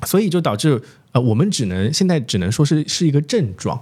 [0.03, 0.81] 所以就导致
[1.13, 3.81] 呃我们只能现在只能说是是一个症状，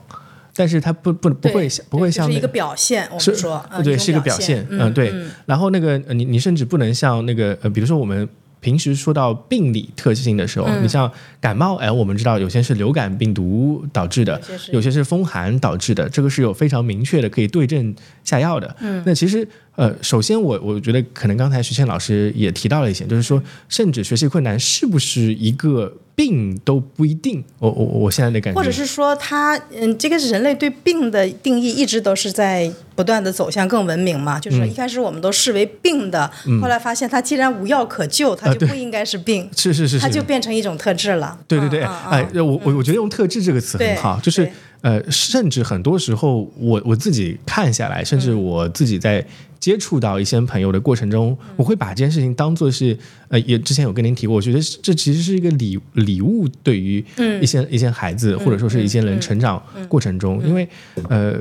[0.56, 5.12] 但是它不不不会不会像是一个表现，我们说对是一个表现，嗯对，
[5.48, 8.30] 然后那个你你甚至不能像那个呃比如说我们。
[8.62, 14.39] 平时说到病理特性的时候，你像感冒，哎，我们知道有些是流感病毒导致的，
[14.72, 17.93] 有些是风寒导致的，这个是有非常明确的可以对症
[18.24, 18.76] 下药的。
[18.80, 25.93] 嗯，那其实呃，首先我我觉得可能刚才徐倩老师也提到了一些，就是说，甚至学习困难是不是一个。
[26.19, 36.29] 病都不一定，我我我现在的感觉，或者是说他，嗯，这个人类对病的定义一直都是在不断的走向更文明嘛，就是一开始我们都视为病的，
[36.62, 41.39] 后来发现它既然无药可救，它就不应该是病，是是是，它就变成一种特质了。
[41.47, 44.51] 对对对，哎，我我我觉得用特质这个词很好，就是
[44.82, 49.26] 呃，甚至很多时候我我自己看下来，甚至我自己在。
[49.60, 57.04] 接触到一些朋友的过程中，我会把这件事情当做是，呃，也之前有跟您提过，我觉得这其实是一个礼礼物，对于
[57.42, 60.65] 一些一些孩子，或者说是一些人成长过程中，因为，
[61.10, 61.34] 呃，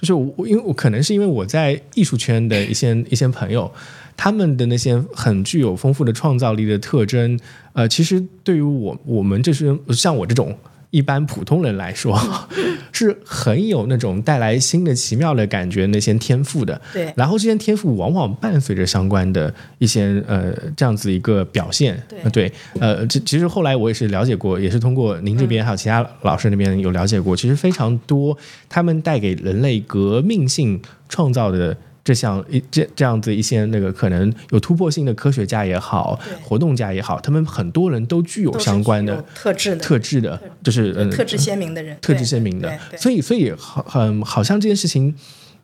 [0.00, 3.70] 就是我，因为我可能是因为我在艺术圈的一些一些朋友，
[4.16, 7.38] 他们的那些很具有丰富的创造力的特征，
[7.74, 10.56] 呃，其实对于我我们这是像我这种。
[10.90, 12.18] 一般普通人来说，
[12.92, 16.80] 是很有那种带来新的奇妙的感觉那些天赋的。
[16.92, 22.02] 对，然后这些天赋往往伴随着相关的一些呃这样子一个表现。
[22.08, 28.36] 对，对，呃，其其实后来我也是了解过，也是通过您这边还有其他老师那边有了解过，其实非常多
[28.68, 31.76] 他们带给人类革命性创造的。
[32.06, 42.78] 这像一这这样子一些那个可能有突破性的科学家也好，活动家也好，他们很多人都具有相关的特质的特质的，就是嗯特质鲜明的人，特质鲜明的。
[42.96, 45.12] 所以所以好很好像这件事情，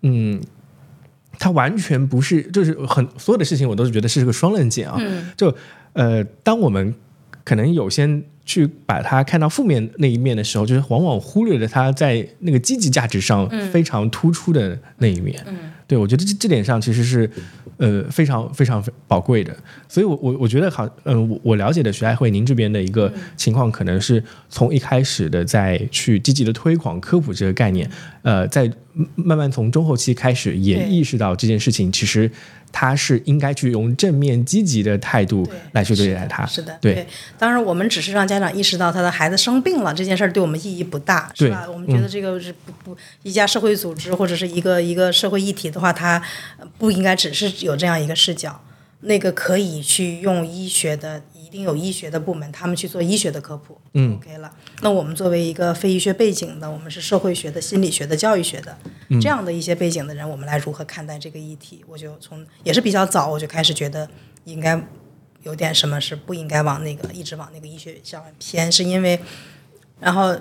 [0.00, 0.40] 嗯，
[1.38, 5.00] 它完全不是，就是很所有的事情我都是觉得是个双刃剑啊。
[5.36, 5.54] 就
[5.92, 6.92] 呃，当我们
[7.44, 15.40] 可能有些去把它看到负面那一面的时候，就是往往忽略了它在那个积极价值上非常突出的那一面。
[15.46, 15.56] 嗯。
[15.92, 17.30] 对，我觉得这这点上其实是，
[17.76, 19.54] 呃，非常非常宝贵的。
[19.86, 27.90] 所以，我我我觉得好，嗯，我我了解的徐爱慧，您这边的一个情况，可能是从一开始的在去积极的推广科普这个概念，
[28.22, 28.72] 呃，在
[29.16, 32.30] 慢慢从中后期开始，也意识到这件事情其实。
[32.72, 37.06] 他是应该去用正面积极的态度来去对待他，是的，对。
[37.38, 41.68] 当然，我们只是让家长意识到他的孩子生病了这件事儿对我们意义不大，是吧？
[41.70, 46.20] 我们觉得这个是不不一家社会组织或者是一个一个社会议题的话，它
[46.78, 48.60] 不应该只是有这样一个视角，
[49.00, 51.22] 那个可以去用医学的。
[51.52, 54.50] 一定有医学的部门，他们去做医学的科普，嗯，OK 了。
[54.80, 58.74] 那我们作为一个非医学背景的，我们是社会学的、心理学的、教育学的
[59.20, 61.84] 这样的一些背景的人，我们来如何看待这个议题？
[61.86, 64.08] 我就从也是比较早，我就开始觉得
[64.44, 64.82] 应该
[65.42, 69.20] 有点什么是不应该往那个一直往那个医学上偏，是因为
[70.00, 70.34] 然后。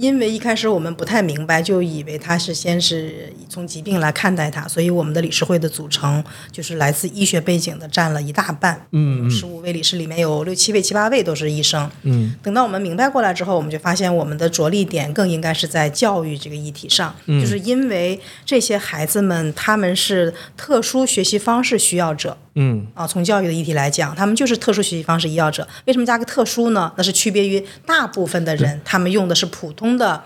[0.00, 8.86] 因为一开始我们不太明白，就以为他是先是从疾病来看待他，所以我们的理事会的组成就是来自医学背景的占了一大半。
[8.92, 11.90] 嗯十五位理事里面有六七位、七八位都是医生。
[12.04, 12.34] 嗯。
[12.42, 17.14] 等到我们明白过来之后，我们就发现我们的着力点更应该是在教育这个议题上。
[17.26, 17.38] 嗯。
[17.38, 22.38] 就是因为这些孩子们他们是特殊学习方式需要者。
[22.54, 22.86] 嗯。
[22.94, 25.68] 啊，从教育的议题来讲，他们就是特殊学习方式需要者。
[25.84, 26.90] 为什么加个特殊呢？
[26.96, 29.89] 那是区别于大部分的人，他们用的是普通。
[29.96, 30.22] 的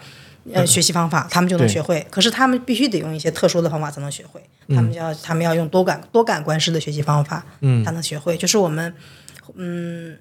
[0.52, 2.06] 呃学习方法，他们就能学会。
[2.10, 4.42] 可是他们必须得用一些特殊的方法才能学会。
[4.68, 8.36] 他们要他们要用多感多感官式的学习方法，嗯，才能学会。
[8.36, 8.94] 就是我们，
[9.56, 10.16] 嗯。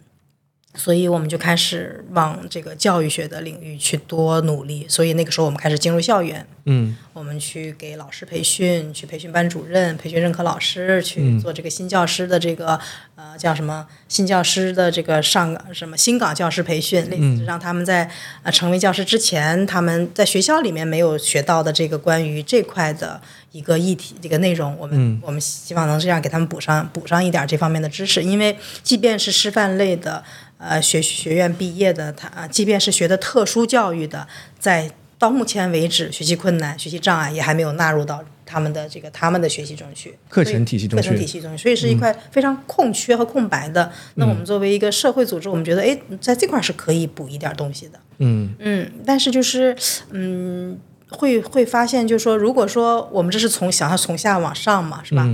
[0.76, 4.86] 所以我们就开始往这个教育学的领域去多努力。
[4.90, 12.80] 所以那个时候我们开始进入校园，嗯，我们去给老师培训，去培训班主任，培训任课老师，去做这个新教师的这个
[13.16, 13.88] 呃叫什么？
[14.08, 18.10] 新教师的这个上什么新岗教师培训，类似让他们在
[18.44, 30.24] 呃成为教师之前，他们在学校里面没有学到的这个关于这块的一个议题这个内容，我们我们希望能这样给他们补上补上一点这方面的知识，因为即便是师范类的。
[30.64, 40.18] 呃，学学院毕业的他，即便是学的特殊教育的，在到目前为止，学习困难、学习障碍也还没有纳入到他们的这个他们的学习中去。
[40.28, 43.92] 课程体系中，课程体系中，所以是一块非常空缺和空白的。
[44.16, 48.00] 那我们作为一个社会组织，我们觉得，哎，在这块是可以补一点东西的。
[48.18, 49.76] 嗯嗯，但是就是，
[50.12, 50.78] 嗯，
[51.10, 55.30] 会会发现，就是说，如果说我们这是从想要从下往上嘛，是吧？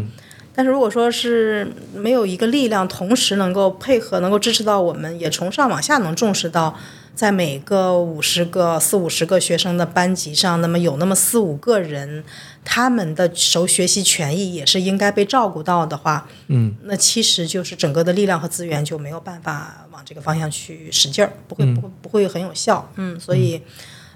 [0.53, 6.77] 但是如果说是没有一个力量同时能够配合，能够支持到我们，也从上往下能重视到，
[7.15, 12.23] 在每个五十个、四五十个学生的班级上，那么有那么四五个人，
[12.65, 23.61] 他们的受学习权益也是应该被照顾到的话，嗯，那其实就是整个的力量和资源就没有办法往这个方向去使劲儿，不会不会不会很有效，嗯，所以。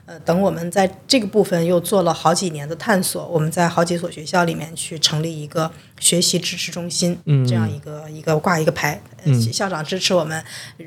[0.05, 9.01] 呃，等我们在这个部分又做了好几年的探索，我们在好几所学校里面去成立一个学习支持中心，这样一个一个挂一个牌，
[9.49, 10.43] 校长支持我们，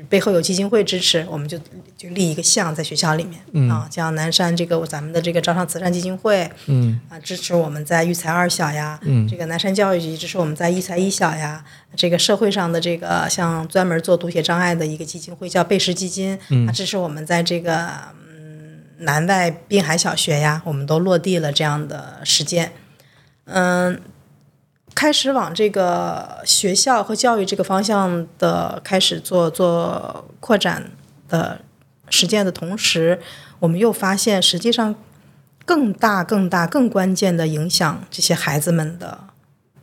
[0.07, 1.57] 背后有基金会支持，我们就
[1.97, 11.65] 就立一个像在学校里面啊，像南山这个咱们的这个招商慈善基金会，嗯啊支持我们在育才二小呀，这个南山教育局支持我们在育才一小呀，
[11.95, 16.37] 这个社会上的这个像专门做读写障碍的一个基金会叫贝氏基金，
[16.67, 18.15] 啊支持我们在这个。
[18.99, 22.73] 南外滨海小学呀，我们都落地了这样的实践，
[23.45, 24.01] 嗯，
[24.95, 30.91] 开始往这个学校和教育这个方向的开始做做扩展
[31.29, 31.61] 的
[32.09, 33.19] 实践的同时，
[33.59, 34.95] 我们又发现，实际上
[35.65, 39.19] 更大、更大、更关键的影响这些孩子们的。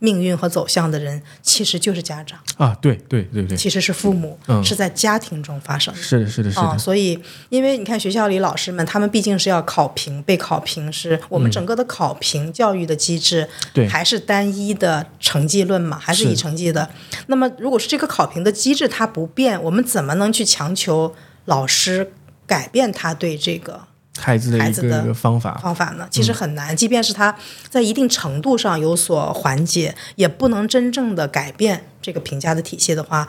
[0.05, 5.99] 命运和走向的人其实就是家长啊，对对对对，其实是父母，是在家庭中发生的。
[5.99, 6.77] 是的，是的，是的。
[6.77, 16.87] 所以，因为你看学校里老师们，他们毕竟是要考评、被考评，是我们整个的考评教育的机制，对，还是单一的成绩论嘛，还是以成绩的。
[17.27, 22.11] 那么，如果是这个考评的机制它不变，我们怎么能去强求老师
[22.45, 23.87] 改变他对这个？
[24.17, 24.57] 孩子的
[25.03, 26.75] 一个方法方法呢，其实很难。
[26.75, 27.35] 即便是他
[27.69, 33.27] 在一定程度上有所缓解，也不能真正的改变这个评价的体系的话，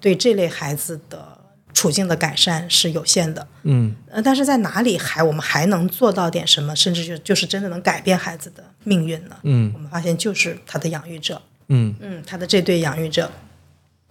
[0.00, 1.38] 对这类孩子的
[1.74, 3.46] 处境的改善是有限的。
[3.64, 9.36] 嗯，呃，但是在哪里还我们还能做到点什么，甚至就就是真的能改变孩子的命运呢？
[9.42, 11.42] 嗯，我们发现就是他的养育者。
[11.68, 13.32] 嗯嗯，他的这对养育者，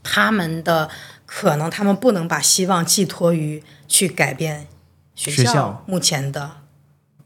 [0.04, 0.90] 他们的
[1.26, 4.68] 可能他们不能把希望寄托于去改变。
[5.16, 5.84] 学校。
[5.88, 6.52] 目前的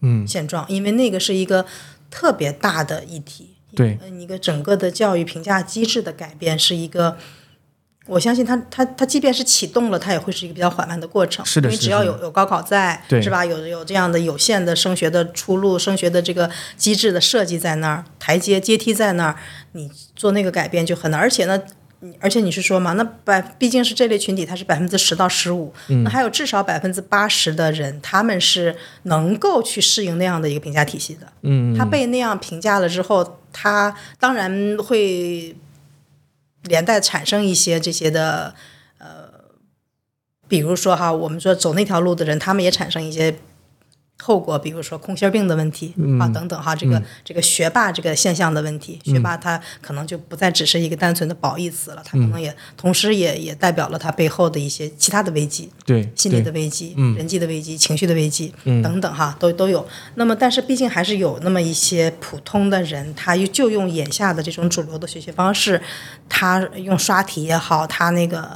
[0.02, 0.28] 嗯。
[0.28, 1.66] 现状，因为那个是一个
[2.10, 7.18] 特别大的议题，对，一个整个的教育评价机制的改变是一个，
[8.08, 13.44] 我相信它它它即便是启动了，它也会是一个比较缓慢的过程，是的，因为只要有有高考在，是吧？
[13.44, 19.36] 有有这样的有限的升学的出路，升学的这个机制的设计在那儿，台阶阶梯在那儿，
[19.74, 21.62] 你做那个改变就很难，而且呢。
[22.20, 22.94] 而且你是说嘛？
[22.94, 31.28] 那百毕竟是这类群体，它是百分之十到十五，那还有至少百分之八十的人，他们是能够去适应那样的一个评价体系的。
[31.42, 35.56] 嗯，他被那样评价了之后，他当然会
[36.64, 38.54] 连带产生一些这些的，
[38.98, 39.30] 呃，
[40.48, 43.36] 比如说哈，我们说走那条路的人，他们也产生一些。
[44.22, 59.86] 后果，比如说空心病的问题啊，等等哈，这个这个学霸这个现象的问题，学霸他可能就不再只是一个单纯的褒义词了，他可能也同时也也代表了他背后的一些其他的危机，对，心理的危机，人际的危机，情绪的危机等等哈，都都有。
[60.16, 65.80] 那么，但是毕竟还是有那么一些普通的人，他又就用眼下的这种主流的学习方式，
[66.30, 68.50] 他用刷题也好，他那个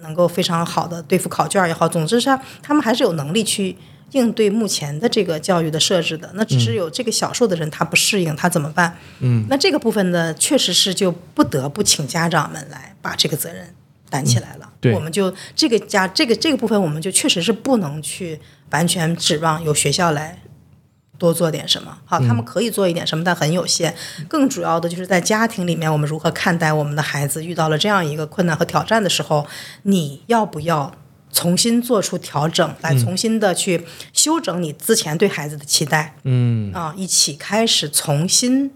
[0.00, 2.30] 能够非常好的对付考卷也好，总之是
[2.62, 3.76] 他们还是有能力去。
[4.12, 8.96] 应对目前的这个教育的设置的，那只是有这个小数的人他不适应，他怎么办？
[9.20, 13.72] 嗯，那这个部分呢，确实是就不得不请家长们来把这个责任
[14.08, 14.68] 担起来了。
[14.80, 18.40] 对，我们就这个家这个这个部分，我们就确实是不能去
[18.70, 20.40] 完全指望由学校来
[21.16, 21.98] 多做点什么。
[22.04, 23.94] 好，他们可以做一点什么，但很有限。
[24.28, 29.46] 更主要的就是在家庭里面，我们如何看待我们的孩子遇到了这样一个困难和挑战的时候，
[29.84, 30.92] 你要不要？
[31.32, 36.72] 重新做出调整，来重新的去修整你之前对孩子的期待，嗯。
[36.72, 38.70] 啊，一起开始重新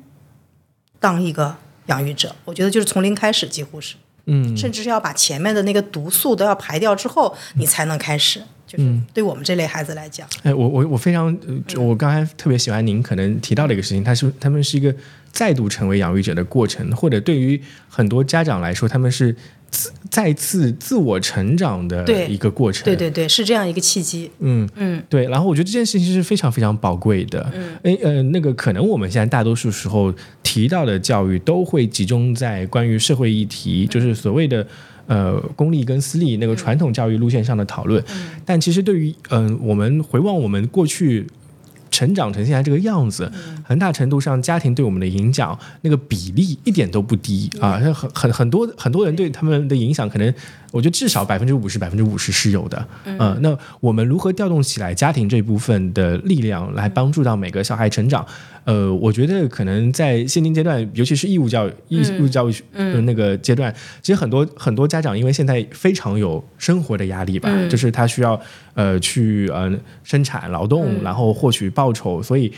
[1.00, 2.34] 当一个养育者。
[2.44, 3.96] 我觉得就是从零开始，几乎是，
[4.26, 8.42] 嗯，甚至是要把前面的那个毒素都要排掉之后，你才能开始。
[8.66, 11.36] 就是对我们这类孩子来讲，哎，我我我非常，
[11.76, 14.92] 我刚才特别喜欢您可能提到的一个事情，他是他们是一个
[15.34, 17.60] 再度成为养育者的过程，或者对于
[17.90, 19.36] 很多家长来说，他们是
[19.70, 19.92] 自。
[20.14, 24.30] 再次自我成长的一个过程，对对对，是这样一个契机。
[24.38, 25.26] 嗯嗯，对。
[25.26, 27.50] 然后我觉得这件事情是非常非常宝贵的。
[27.52, 30.14] 嗯，诶呃，那个可能我们现在大多数时候
[30.44, 34.64] 提到的教育都会集中在关于社会议题，就是所谓的
[35.08, 38.00] 呃公立跟私立那个传统教育路线上的讨论。
[38.14, 41.26] 嗯，但其实对于嗯我们回望我们过去。
[41.94, 43.30] 成长成现在这个样子，
[43.62, 47.78] 很大程度上家庭对我们的影响那个比例一点都不低啊！
[47.78, 50.34] 很很很多很多人对他们的影响，可能
[50.74, 52.84] 我觉得至少百分之五十、百分之五十是有的。
[53.04, 58.26] 嗯，那我们如何调动起来家庭这部分的力量，来帮助到每个小孩成长？
[58.64, 63.72] 呃，我觉得可能在现今阶段，尤其是义务教育、义务教育的那个阶段，
[64.02, 68.40] 其实很多很多家长因为现在非常有生活的压力吧，就是他需要
[68.74, 69.72] 呃去呃
[70.02, 72.52] 生产劳动，然后获取报酬，所以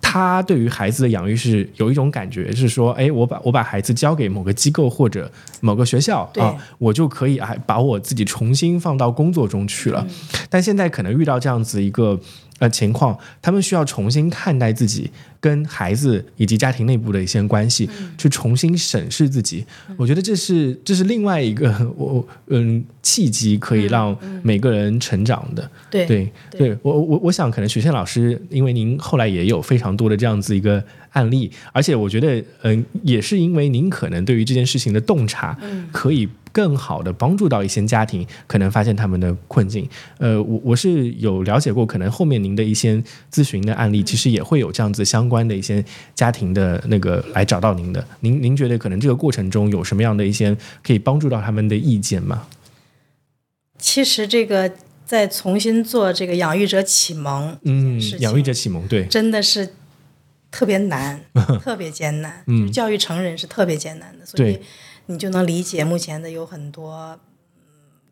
[0.00, 5.30] 他对于孩子的养育是有一种感觉，是说，哎，我把我把孩子交给某个机构或者
[5.60, 10.06] 某个学校啊，我就可以啊把我自己重新放到工作中去了。
[10.48, 12.20] 但现在可能遇到这样子一个。
[12.60, 19.64] 呃情况，他们需要重新看待自己跟孩子以及家庭内部的一些关系，去重新审视自己。
[19.96, 25.68] 我觉得这是这是另外一个我嗯契机，可以让每个人成长的。
[25.90, 30.82] 对对对，我我我想可能许倩老师，因为您后来也有非常多的这样子一个
[31.12, 35.58] 案例，而且我觉得嗯也是因为您可能对于这件事情的洞察，
[35.90, 36.28] 可以。
[36.52, 39.88] 更好的帮助到一些家庭，可能发现他们的困境。
[40.18, 45.84] 呃，我我是有了解过，可能后面您的一些咨询的案例，其实也会有这样子相关的一些
[46.14, 48.04] 家庭的那个来找到您的。
[48.20, 52.46] 您您觉得可能这个过程中有什么样的一些可以帮助到他们的意见吗？
[53.78, 54.70] 其实这个
[55.06, 59.74] 在重新做这个养育者启蒙，嗯，养育者启蒙，对，真的是
[60.50, 61.20] 特别难，
[61.62, 62.42] 特别艰难。
[62.46, 64.58] 嗯，教育成人是特别艰难的，所以。
[65.10, 67.18] 你就能理解目前的有很多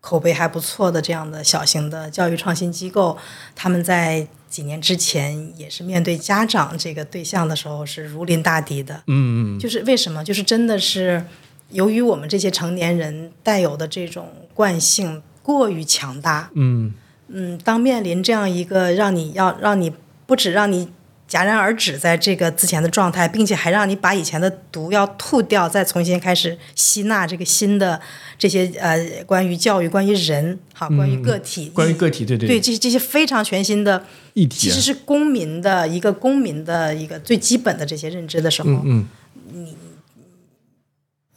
[0.01, 3.17] 口碑还不错的这样的小型的教育创新机构，
[3.55, 8.97] 他们在几年之前也是面对家长这个对象的时候是如临大敌的。
[9.07, 10.25] 嗯嗯，就是为什么？
[10.25, 11.25] 就是真的是
[11.71, 16.51] 由于我们这些成年人带有的这种惯性过于强大。
[16.55, 16.93] 嗯
[17.29, 19.93] 嗯，当面临这样一个让你要让你
[20.27, 20.89] 不止让你。
[21.29, 28.01] 戛然而止在这个之前的状态，并且还让你把以前的毒要吐掉，再重新开始吸纳这个新的
[28.39, 39.07] 这些呃关于教育、关于人、好关于个体、关于个体，对对对，这这些非常全新的议题，其实是公民的一个公民的一个最基本的这些认知的时候，嗯，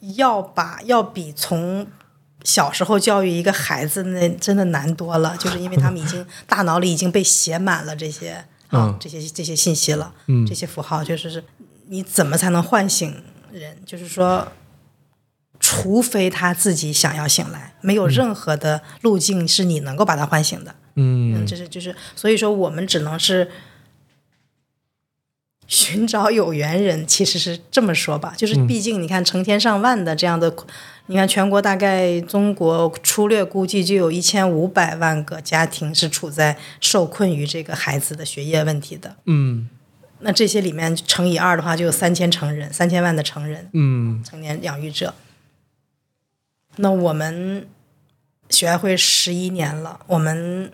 [0.00, 1.86] 你要把要比从
[2.42, 8.46] 小时候教育一个孩子那真的难多了，就是因为他们已经大脑里已经被写满了这些。
[8.72, 10.12] 啊，这些这些信息了，
[10.48, 11.44] 这些符号就是是，
[11.88, 13.76] 你怎么才能唤醒人？
[13.86, 14.48] 就是说，
[15.60, 20.74] 除非他自己想要醒来，没有任何的路径是你能够把他唤醒的。
[20.94, 23.50] 嗯，这是就是，所以说我们只能是
[25.66, 27.06] 寻找有缘人。
[27.06, 30.54] 其实是这么说吧，就是毕竟你看，成千上万的这样的。
[31.12, 39.14] 你看，全国大概中国粗略估计就有一千五百万个家庭是处在受困于这个孩子的学业问题的。
[39.26, 39.68] 嗯，
[40.20, 43.68] 那这些里面乘以二的话，就有三千成人，三千万的成人。
[43.74, 45.12] 嗯，成年养育者。
[46.76, 47.68] 那我们
[48.48, 50.72] 学爱会十一年了，我们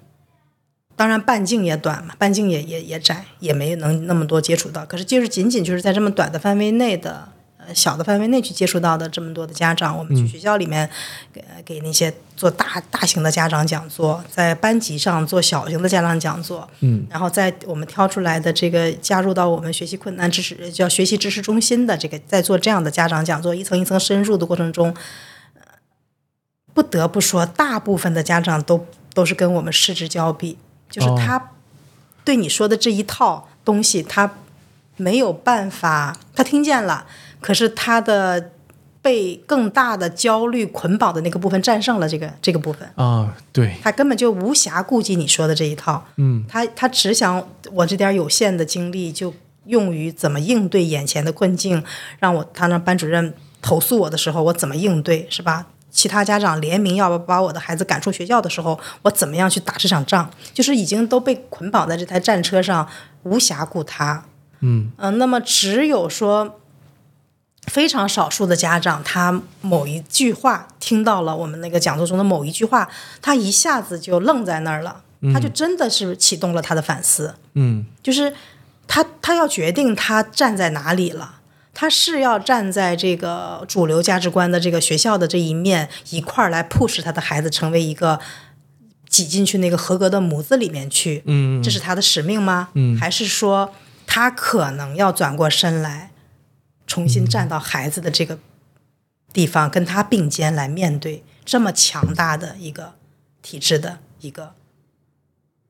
[0.94, 4.86] 当然半径也短嘛，半径也也也窄，也没能那么多接触到。
[4.86, 7.30] 可是就是仅仅就是在这么短的范围内的。
[7.74, 10.88] 小的范围内去接触到的这么多的家长，我们去学校里面
[11.32, 24.94] 给给那些做大大型的家长讲座，在班级上做小型的家长讲座，嗯，然后在我们挑出来的这个加入到我们学习困难知识叫学习知识中心的这个，在做这样的家长讲座，一层一层深入的过程中，
[26.72, 30.56] 不得不说，大部分的家长都都是跟我们失之交臂，
[30.88, 31.50] 就是他
[32.24, 34.34] 对你说的这一套东西，他
[34.96, 37.06] 没有办法，他听见了。
[37.40, 38.50] 可是他的
[39.00, 49.32] 被更大的焦虑捆绑的那个部分战胜了这个这个部分啊，对，他根本就无暇顾及你说的这一套，嗯，他他只想我这点有限的精力就
[49.66, 51.82] 用于怎么应对眼前的困境，
[52.18, 53.32] 让我他让班主任
[53.62, 55.66] 投诉我的时候我怎么应对是吧？
[55.90, 60.28] 其他家长联名要把我的孩子赶出学校的时候，我怎么样去打这场仗？
[60.52, 62.86] 就是已经都被捆绑在这台战车上，
[63.22, 64.24] 无暇顾他，
[64.60, 66.58] 嗯嗯，那么只有说。
[67.66, 72.88] 非常少数的家长，他某一句话听到了我们那个讲座中的某一句话，
[73.20, 75.02] 他一下子就愣在那儿了，
[75.34, 77.34] 他就真的是启动了他的反思。
[77.54, 78.32] 嗯，就是
[78.86, 81.40] 他他要决定他站在哪里了，
[81.74, 88.18] 他是要站在这个主流价值观的这个学校的这一面一块儿来 push 他的孩子成为一个
[89.08, 91.22] 挤进去那个合格的模子里面去。
[91.26, 92.70] 嗯，这是他的使命吗？
[92.72, 93.74] 嗯，还是说
[94.06, 96.10] 他可能要转过身来？
[96.88, 98.36] 重新站到孩子的这个
[99.32, 102.94] 地方，跟他并肩来面对这么强大的一个
[103.40, 104.54] 体制的一个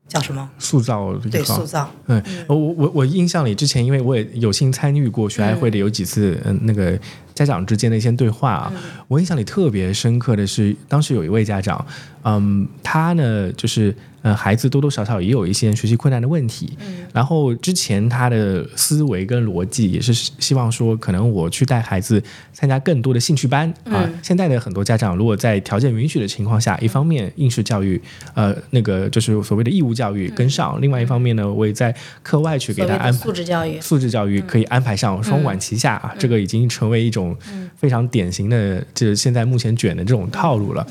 [0.07, 1.13] 叫什么塑造？
[1.29, 1.91] 对，塑造。
[2.07, 6.97] 嗯，我我我印象里之前，因为我也有幸参与过学爱会的有几次，嗯，那个
[7.35, 8.73] 家长之间的一些对话啊，
[9.07, 11.85] 我印象里特别深刻的是，当时有一位家长，
[12.23, 13.95] 嗯，他呢就是。
[14.21, 16.77] 呃，孩子多多少少也有一些学习困难的问题。
[16.79, 22.21] 嗯，然后之前他的思维跟逻辑也是希望说，可能我去带孩子
[22.53, 24.09] 参加更多的兴趣班啊。
[24.21, 28.01] 现在的很多家长，如果在条件允许的情况下，一方面应试教育，
[28.33, 36.13] 呃，那个就是所谓的义务教育跟上；另外一方面呢，我也在课外去给他安排素质教育，素质教育可以安排上，双管齐下啊。
[36.19, 37.35] 这个已经成为一种
[37.77, 40.85] 非常典型的，就是现在目前卷的这种套路了。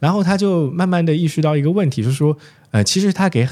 [0.00, 2.36] 然后他就慢慢的意识到一个问题，就是说，
[2.72, 3.48] 呃，其实他给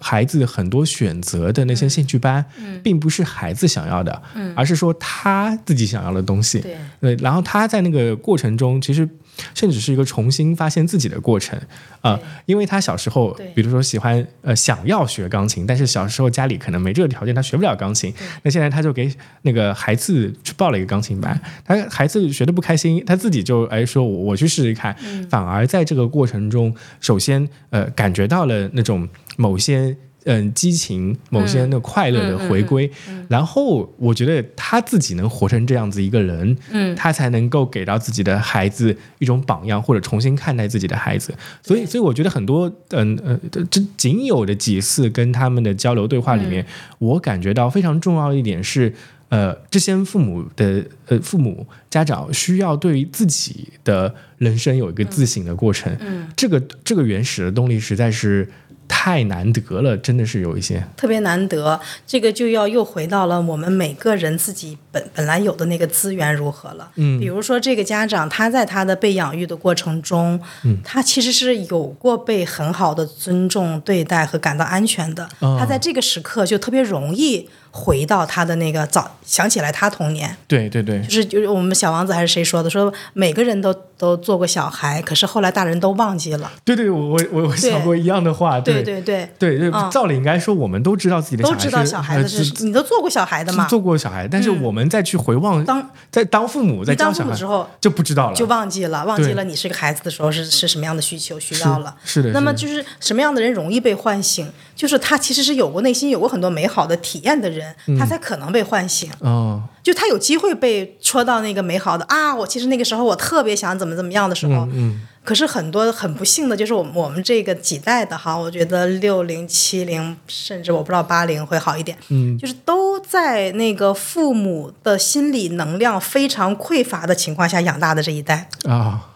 [0.00, 2.44] 孩子很多选择的那些兴趣班，
[2.82, 4.22] 并不是孩子想要的，
[4.56, 6.58] 而是说他自己想要的东西。
[7.00, 9.08] 对，然后他在那个过程中，其实。
[9.54, 11.58] 甚至是一个重新发现自己的过程。
[12.00, 18.12] 啊，因为他小时候，比如说喜欢呃想要学钢琴，但是小时候家里可能没这个条件，他学不了钢琴。
[18.42, 19.10] 那现在他就给
[19.42, 24.94] 那个孩子去报了一个钢琴班，他孩子学的不开心，他自己就哎说我去试试看，
[25.30, 29.96] 反而在这个过程中，首先呃感觉到了那种某些。
[30.24, 32.90] 嗯，激情，某些人的快乐的回归，
[33.28, 41.34] 然后我觉得他自己能活成这样子一个人，嗯，他才能够给到自己的孩子一种榜样，或者重新看待自己的孩子。
[41.62, 43.38] 所以，所以我觉得很多，嗯呃，
[43.70, 46.64] 这仅有的几次跟他们的交流对话里面，
[46.98, 48.94] 我感觉到非常重要一点是，
[49.28, 55.94] 呃，这些父母的呃父母家长需要对于自己的人生有一个自省的过程。
[56.00, 58.48] 嗯，这个这个原始的动力实在是。
[58.86, 61.80] 太难得了，真的是有一些特别难得。
[62.06, 66.90] 这个就要又回到了我们每个人自己本本来有的那个资源如何了。
[66.96, 75.28] 嗯，比如说这个家长他在他的被养育的过程中，嗯，他其实是有过被很好的尊重对待和感到安全的。
[75.40, 77.48] 他在这个时刻就特别容易。
[77.76, 86.52] 回到他的那个早，想起来他童年，对对对，就是就是我们小王子还是谁说的，说每个人都都做过小孩，可是后来大人都忘记了。
[86.64, 93.66] 对对，我我我想过一样的话，对对对对对对，照理应该说我们都知道自己的都知道小孩子是，你都做过小孩的嘛？
[93.66, 101.94] 做过小孩，但是我们再去回望当在当父母在当父母之后就不知道了，就忘记了，忘记了你是个孩子的时候是是什么样的需求需要了。
[102.04, 104.50] 是的，那么就是什么样的人容易被唤醒？
[104.74, 109.10] 就是他其实是有过内心有过很多美好的体验的人，他才可能被唤醒。
[109.20, 112.34] 哦，就他有机会被戳到那个美好的啊！
[112.34, 129.10] 我其实那个时候我特别想怎么怎么样的时候，嗯，可是很多很不幸的就是我们我们这个几代的哈，我觉得六零七零甚至我不知道八零会好一点，嗯，就是都在那个父母的心理能量非常匮乏的情况下养大的这一代啊，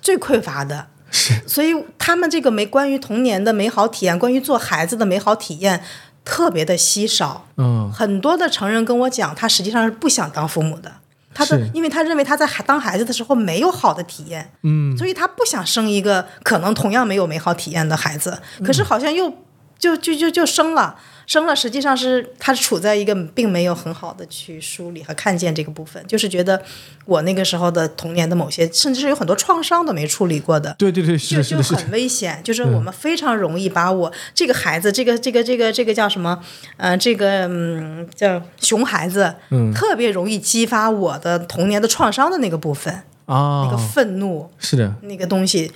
[0.00, 0.86] 最匮乏的。
[1.10, 5.82] 是，所以他们这个没关于童年的美好体验，关于做孩子的美好体验，
[6.24, 7.46] 特别的稀少。
[7.56, 10.92] 嗯，很多的成人跟我讲，他实际上是不想当父母的，
[11.34, 19.32] 他的，因为他认为他在当孩子的时候没有好的体验，嗯，所以他不想生一个可能同样没有美好体验的孩子，可是好像又
[19.78, 20.96] 就就就就生了。
[21.30, 26.60] 生了，实际上是他处在一个并没有很好的去梳理和看见这个部分，就是觉得
[27.04, 30.74] 我那个时候的童年的某些，甚至是有很多创伤都没处理过的。
[30.76, 32.40] 对对对，是就就很危险。
[32.42, 36.42] 就是我们非常容易把我这个孩子，这个这个这个这个叫什么？
[36.76, 42.92] 呃，这个嗯叫熊孩子，嗯，特别容易激发我的童年的创伤的那个部分
[43.26, 45.70] 啊，那个愤怒是的，那个东西，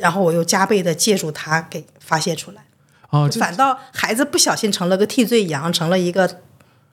[0.00, 2.64] 然后我又加倍的借助它给发泄出来。
[3.12, 6.40] 哦，反倒孩子不小心成了个替罪羊，成了一个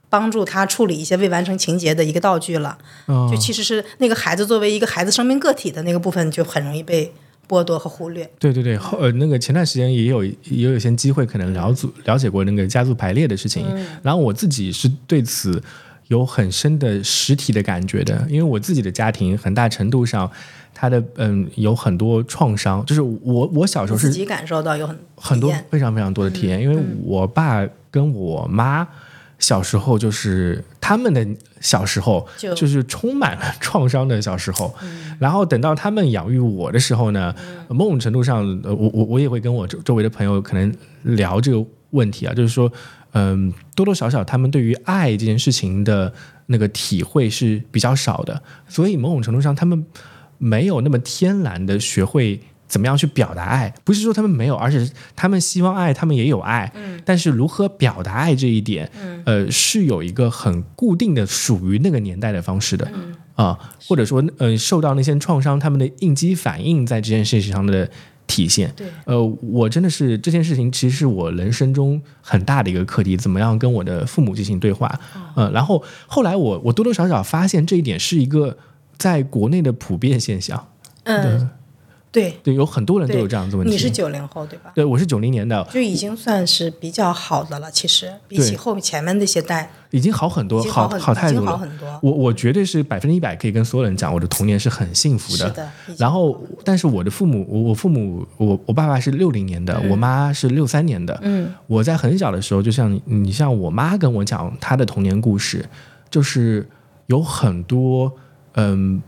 [0.10, 2.78] 帮助他处理一些未完成情节的一个道具了。
[3.08, 7.14] 就其实是那个孩子作为一个孩子生命个体的那个部分，就很容易被
[7.48, 8.30] 剥夺和忽略。
[8.38, 13.66] 对对对，后呃，那个前段时间也有也有一些机会，可能了组了解过那个家族排列的事情。
[14.04, 15.64] 然后我自己是对此
[16.10, 20.30] 有很深的实体的感觉的，因为我自己的家庭很大程度上。
[20.82, 28.88] 他的嗯有很多创伤，就是我我小时候是自己感受到有很很多非常非常多的体验，因为我爸跟我妈
[29.40, 31.28] 小时候就是他们的
[31.60, 32.26] 小时候
[32.56, 34.74] 就是充满了创伤的小时候，
[35.20, 37.36] 然后等到他们养育我的时候呢，
[37.68, 40.74] 某种程度上，我我我也会跟我周周围的朋友可能
[41.04, 42.72] 聊这个问题啊，就是说
[43.12, 46.14] 嗯多多少少他们对于爱这件事情的
[46.46, 49.86] 那个体会是比较少的，所以某种程度上他们。
[50.40, 63.16] 没有那么天然的学会怎么样去表达爱，不是说他们没有，而是他们希望爱，他们也有爱，嗯，但是如何表达爱这一点，嗯，呃，是有一个很固定的属于那个年代的方式的，嗯。
[63.36, 67.90] 啊，或者说，呃，受到那些创伤，他们的应激反应在这件事情上的
[68.28, 74.94] 体现，对，呃，我真的是这件事情其实是我人生中很大的一个课题，怎么样跟我的父母进行对话，
[75.38, 78.58] 嗯，然后后来我我多多少少发现这一点是一个。
[79.00, 80.68] 在国内的普遍现象，
[81.04, 81.50] 嗯，
[82.12, 83.72] 对对，有很多人都有这样的问题。
[83.72, 84.72] 你是九零后对吧？
[84.76, 87.72] 对，我是九零年的，就已经算是比较好的了。
[87.72, 91.62] 其实比起后面前面那些代，已经好很多，好好太多了。
[92.02, 95.50] 我我绝对是百分之一百可以跟所有人讲，我的童年是很幸福的。
[95.52, 95.70] 的。
[95.98, 101.18] 然后，但是我的父母，我我父母，我我爸爸是六零年的，我妈是六三年的。
[101.22, 105.64] 嗯，我在很小的时候，就像你，你像我妈跟我讲她的童年故事，
[106.10, 106.68] 就是
[107.06, 108.12] 有很多。
[108.60, 109.02] 嗯，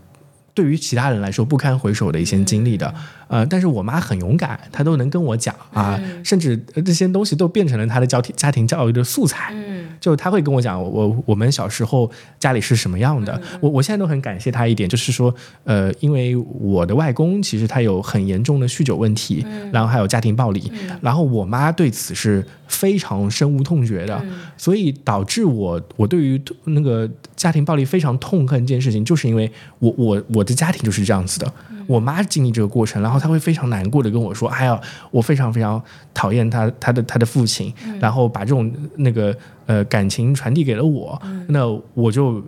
[0.54, 2.94] 对于其他人来说不堪回首的一些经历的，
[3.32, 6.54] 呃，但是我妈很勇敢，她都能跟我讲啊，甚至
[6.84, 9.54] 这些东西都变成了她的家庭家庭教育的素材。
[9.54, 13.40] 嗯，就她会跟我讲，我我们小时候家里是什么样的。
[13.58, 20.70] 我我现在都很感谢她一点，就是说，呃，因为我的外公其实他有很严重的酗酒问题，然后还有家庭暴力，
[21.00, 24.22] 然后我妈对此是非常深恶痛绝的，
[24.58, 31.50] 所以导致我我对于那个家庭暴力非常痛恨这件事情，就是因为我我我的家庭就是这样子的。
[31.88, 34.80] 我妈经历这个过程，然后她会非常难过的跟我说：“哎呀，
[35.12, 35.80] 我非常非常
[36.12, 39.32] 讨厌他他的他的父亲，然后把这种那个
[39.66, 41.60] 呃感情传递给了我，那
[41.94, 42.42] 我就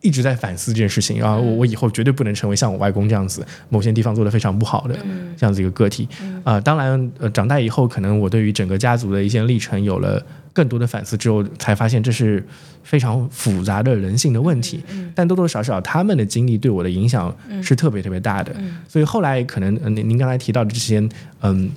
[0.00, 4.96] 一直在反思这件事情啊，我我以后绝对不能成为像我外公这样子，某些地方做的非常不好的
[5.36, 6.08] 这样子一个个体
[6.44, 6.58] 啊。
[6.58, 10.24] 当然，呃，长大以后，可能我对于整个家族的一些历程有了。”
[10.56, 12.42] 更多的反思之后，才发现这是
[12.82, 14.82] 非常复杂的人性的问题。
[15.14, 18.56] 但多多少少，他们的经历对我的影响是特别特别大的。
[18.88, 21.06] 所以后来可能，您您刚才提到的这些，
[21.42, 21.70] 嗯，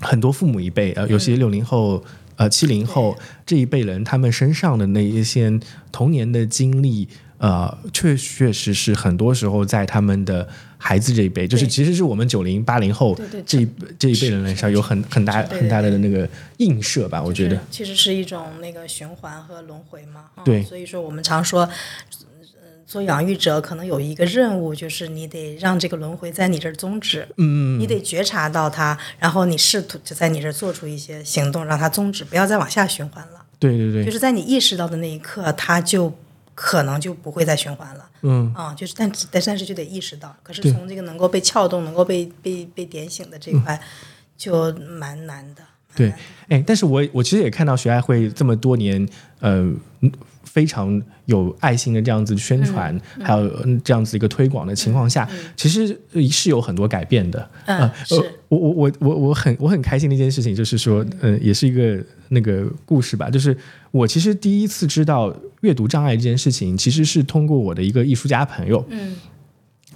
[0.00, 2.02] 很多父母一辈，呃，尤其六零后、
[2.36, 3.14] 呃七零后
[3.44, 5.60] 这一辈人，他们身上的那一些
[5.92, 7.06] 童年的经历。
[7.38, 13.14] 呃，确确实实，很多时候在他们的孩子这一辈，就是其实是我们九零八零后
[13.44, 13.68] 这一
[13.98, 16.26] 这一辈人来上有很很大很大的那个
[16.56, 17.60] 映射吧，我觉得。
[17.70, 20.24] 其实是一种那个循环和轮回嘛。
[20.44, 20.62] 对。
[20.62, 21.68] 所以说，我们常说，
[22.86, 27.28] 做养育者可能有一个任务，就是你得让这个轮回在你这儿终止。
[27.36, 27.78] 嗯。
[27.78, 33.44] 你得觉察到它，然后你试图就在你这儿做出一些行动，让它终止，不要再往下循环了。
[33.58, 34.04] 对对对。
[34.06, 36.16] 就是在你意识到的那一刻，它就。
[36.56, 38.52] 可能就不会再循环了，嗯。
[38.54, 43.78] 啊，就是但但但是就得意识到，可是从这个能够被撬动、能够被被被点醒的这一块，
[44.36, 45.62] 就蛮难的。
[45.94, 46.12] 对，
[46.48, 49.06] 哎，但是我我其实也看到学爱会这么多年，
[49.40, 49.70] 呃，
[50.46, 53.48] 非常有爱心的这样子宣传，还有
[53.84, 55.86] 这样子一个推广的情况下，其实
[56.30, 57.50] 是有很多改变的。
[57.66, 58.14] 嗯，是
[58.48, 63.54] 我我我我我很我很开心的一件事情，就是说，嗯，也是一个那个故事吧，就是
[63.90, 65.36] 我其实第一次知道。
[65.62, 68.84] 阅读障碍这件事情，其实是通过我的一个艺术家朋友。
[68.90, 69.16] 嗯，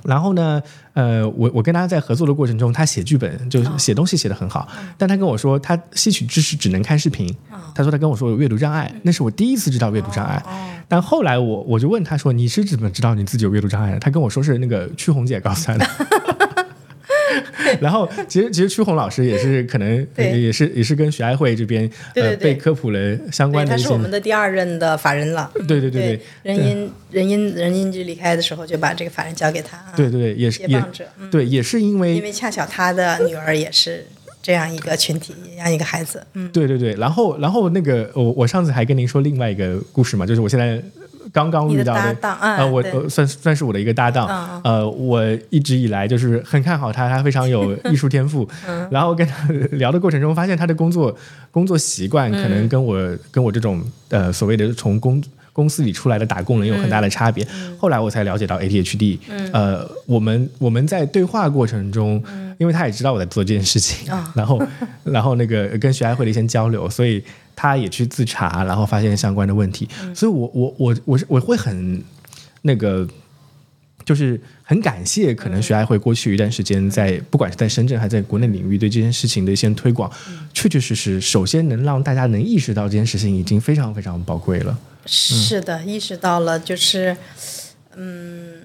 [0.05, 0.63] 然后呢，
[0.95, 7.35] 呃，我我跟他在合作的过程中，他写剧本就写东西写的很好，但他跟我说他吸取知识只能看视频。
[7.75, 10.43] 他说他跟我说有阅读障碍，那是我第一次知道阅读障碍。
[10.89, 13.99] 但后来我我就问他说你是怎么知道你自己有阅读障碍的？
[14.01, 15.87] 他跟我说是那个曲红姐告诉他的。
[17.81, 23.73] 然后，其实其实曲红老师也是可能 也是也是跟徐爱慧这边呃被科普了相关的。
[23.73, 25.51] 他是我们的第二任的法人了。
[25.69, 29.79] 对对对对，人因人因人因就离开的时候就把这个法人交给他。
[29.97, 30.85] 对对对，也是也
[31.31, 34.07] 对，也是因为因为恰巧他的女儿也是
[34.43, 36.25] 这样一个群体，这样一个孩子。
[36.35, 40.81] 嗯，对对对，然后然后那个我我上次还跟您说另外一个故事嘛，就是我现在。
[41.33, 48.49] 刚刚遇到的，呃，我算算是我的一个搭档，呃，我一直以来就是很看好他，他非常有 艺术天赋，
[48.91, 51.17] 然后跟他 聊的过程中，发现他的工作
[51.51, 52.97] 工作习惯可能跟我
[53.31, 55.23] 跟我这种呃所谓的从工
[55.53, 57.47] 公司里出来的打工人有很大的差别。
[57.79, 59.19] 后来我才了解到 ADHD，
[59.53, 62.23] 呃，我们我们在对话过程中，
[62.59, 64.63] 因为他也知道我在做这件事情， 然后
[65.05, 67.23] 然后那个跟学爱会的一些交流，所以。
[67.63, 72.03] 他也去自查，然后发现相关的问题，所以，我我我我是我会很
[72.63, 73.07] 那个，
[74.11, 80.11] 就是很感谢，可能徐爱会过去一段时间在不管是在深圳还是在国内领域对这件事情的一些推广，
[80.53, 84.77] 确确实实，首先能让大家能意识到这件事情已经非常非常宝贵了。
[85.07, 87.17] 是的，意识到了，就是
[87.95, 88.63] 嗯。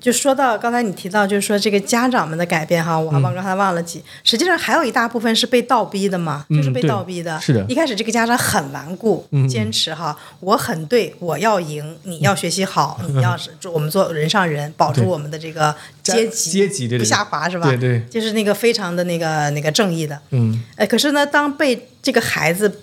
[0.00, 4.02] 就说到刚才你提到，就是说这个家长们的改变哈，我忘刚才忘了几。
[4.24, 7.38] 实际上还有一大部分是被倒逼的嘛，就是被倒逼的。
[7.38, 7.64] 是的。
[7.68, 17.66] 一开始这个家长很顽固，坚持哈，我很对，我要赢，你要学习好，你要是我们做人上人，保住我们的这个阶级阶级不下滑是吧？
[17.66, 18.02] 对对。
[18.08, 20.18] 就是那个非常的那个那个正义的。
[20.30, 20.64] 嗯。
[20.76, 22.80] 哎，可是呢，当被这个孩子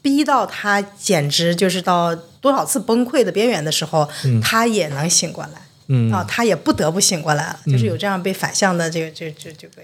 [0.00, 4.08] 逼到他简直就是到多少次崩溃的边缘的时候，
[4.40, 5.65] 他也能醒过来。
[5.88, 9.82] 嗯啊，他也不得不醒过来了，就是有这样被反向的这个，这这这个，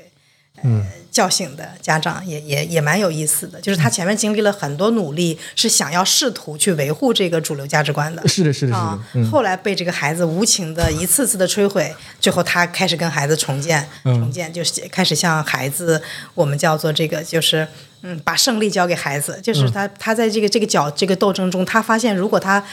[0.62, 3.61] 呃，叫醒的家长也也也蛮有意思的。
[3.61, 8.26] 就是他前面经历了很多努力，是想要试图去维护这个主流价值观的。
[8.26, 9.30] 是的，是的，是的。
[9.30, 16.03] 后来被这个孩子无情的一次次的摧毁，最后他开始跟孩子重建，重建就是开始向孩子，
[16.34, 17.66] 我们叫做这个，就是
[18.03, 19.40] 嗯，把胜利交给孩子。
[19.42, 22.64] 就是他他在这个这个角这个斗争中，他发现如果他。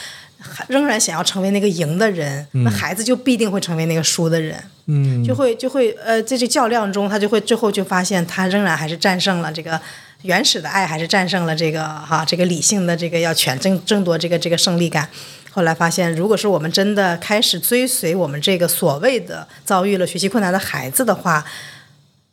[0.68, 9.80] 仍然想要成为那个赢的人，那孩子就必定会成为那个输的人，嗯，就会就会呃，在这较量中，他就会最后就发现，他仍然还是战胜了这个
[10.22, 15.08] 原始的爱，还是战胜了这个哈这个理性的这个要全争争夺这个这个胜利感。
[15.52, 21.44] 后来发现，如果是我们真的开始追随我们这个所谓的遭遇了学习困难的孩子的话，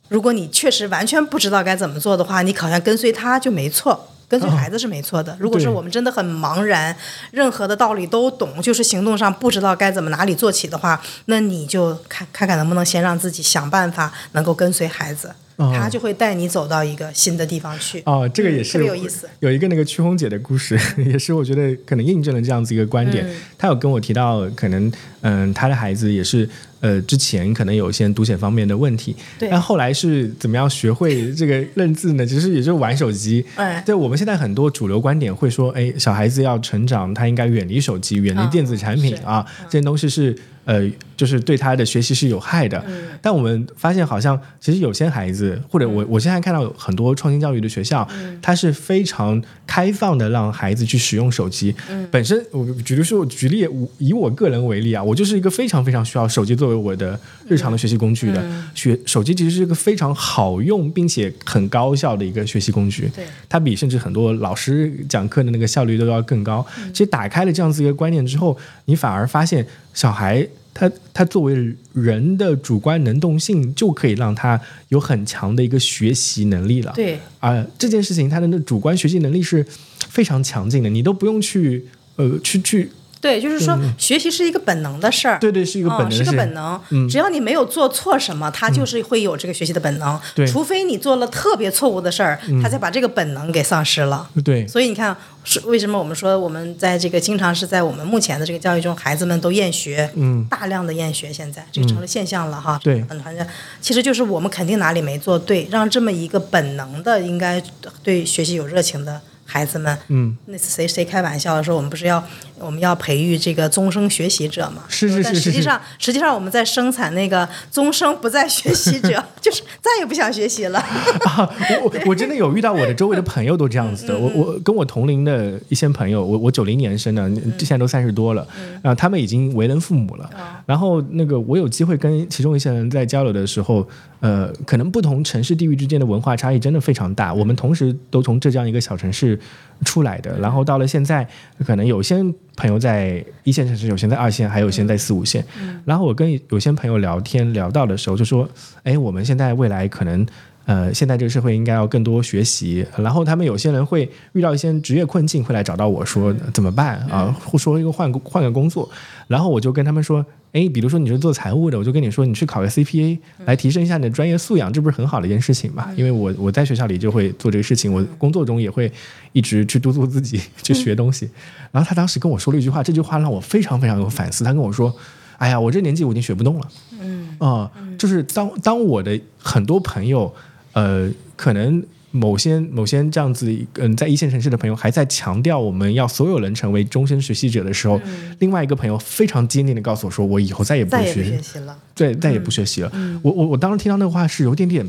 [0.08, 4.14] 如果你确实完全不知道该怎么做的话，你好像跟随他就没错。
[4.28, 5.36] 跟随孩子是没错的。
[5.40, 6.94] 如果是我们真的很茫然，
[7.30, 15.32] 任何的道理都懂，就是行动上不知道该怎么哪里做起的话，那你就看看看能不能先让自己想办法能够跟随孩子。
[15.58, 18.00] 他就会带你走到一个新的地方去。
[18.06, 19.28] 哦，这个也是特别有意思。
[19.40, 23.28] 有一个那个曲红姐的故事， 也是我觉得可能印证了这样子一个观点。
[23.58, 26.48] 她有跟我提到，可能嗯，她的孩子也是
[26.80, 32.24] 呃，之前可能有一些读写方面的问题，但后来是怎么样学会这个认字呢？
[32.24, 33.44] 其实也就是玩手机。
[33.56, 40.36] 哎， 对我们现在很多主流观点会说，哎，小孩子要成长，他应该远离手机，远离电子产品啊，这些东西是。
[40.64, 42.84] 呃，就是对他的学习是有害的。
[43.22, 48.06] 但我们发现，好像其实有些孩子，或者我我现在看到很多创新教育的学校，
[48.42, 51.74] 它是非常开放的，让孩子去使用手机。
[52.10, 53.66] 本身，我举例说，举例
[53.96, 58.44] 以我个人为例啊，我就是一个非常非常需要手机作为我的日常的学习工具的。
[58.74, 63.10] 学手机其实是一个非常好用并且很高效的一个学习工具。
[63.14, 66.64] 对，它比甚至很多老师讲课的那个效率都要更高。
[66.92, 70.46] 其实打开了这样子一个观念之后，你反而发现小孩。
[70.74, 74.60] 他他作为人的主观能动性，就可以让他
[74.90, 76.92] 有很强的一个学习能力了。
[76.94, 79.66] 对啊，这件事情他的那主观学习能力是
[80.08, 82.90] 非常强劲的，你都不用去呃去去。
[83.20, 85.38] 对，就是说，学习是一个本能的事儿。
[85.38, 86.80] 对对，是一个本能，是个本能。
[87.08, 90.18] 只要你没有做错什么，他就是会有这个学习的本能。
[90.34, 94.28] 对，除非你做了特别错误的事儿，他才把这个本能给丧失了。
[94.44, 94.66] 对。
[94.68, 102.78] 所以你看，是为什么我们说我们在这个经常是在我们目前的这个教育中，孩子们都厌学，嗯，大量的厌学，现在这个成了现象了哈。
[102.82, 103.02] 对。
[103.08, 103.46] 很好像
[103.80, 107.62] 其实就是我们肯定哪里没做对，让这么一个本能的应该
[108.02, 109.20] 对学习有热情的。
[109.50, 112.22] 孩子们，嗯，那次谁谁开玩笑说我们不是要
[112.58, 114.82] 我们要培育这个终生学习者嘛？
[114.88, 115.22] 是是是。
[115.22, 120.78] 但实际上，实际上我们在生产那个终生不再学习者， 就是再也不想学习了。
[120.78, 121.50] 啊，
[121.82, 124.18] 我我真的有遇到我的周围的朋友都这样子的。
[124.18, 127.26] 我我跟我同龄的一些朋友，我我九零年生的，
[127.58, 128.46] 现在都三十多了，
[128.82, 130.28] 啊，他们已经为人父母了。
[130.66, 133.88] 然后那个我有机会跟其中一些人在交流的时候，
[134.20, 137.32] 呃，可能不同城市地域之间的文化差异真的非常大。
[137.32, 139.38] 我们同时都从浙江一个小城市。
[139.84, 141.24] 出来的，然后到了现在，
[141.64, 142.16] 可能有些
[142.56, 145.44] 朋友在一线城市，有些在二线，还有些在四五线。
[145.84, 148.48] 然后我跟有些朋友聊天聊到的时候，就说
[148.82, 150.26] ：“哎，我们现在未来可能，
[150.64, 157.32] 呃，现在这个社会应该要更多学习。”然后他们有些人会遇到一些职业困境，会来找到我说：“怎么办啊？
[157.46, 158.90] 或说一个换换个工作。”
[159.28, 160.26] 然后我就跟他们说。
[160.52, 165.90] 哎，比如说你是做财务的，我就跟你说，你去考个 CPA 来提升一下你的专业素养，这不是很好的一件事情嘛？
[165.96, 168.90] 因为我我在学校里就会做这个事情，我工作中也会
[169.32, 171.28] 一直去督促自己 去学东西。
[171.70, 174.42] 然后他当时跟我说了一句话，这句话让我非常非常有反思。
[174.42, 174.94] 他跟我说
[175.36, 176.68] ：“哎呀，我这年纪我已经学不动了。”
[177.00, 180.34] 嗯啊，就是当当我的很多朋友，
[180.72, 181.82] 呃，可能。
[182.10, 188.00] 某些某些这样子，嗯，在一线城市的朋友还在强调我们要所有人成为终身学习者的时候，
[188.38, 192.90] 另外一个朋友非常坚定的告诉我说：“我以后再也不学习了，对，再也不学习了。”
[193.22, 194.88] 我我我当时听到那个话是有点点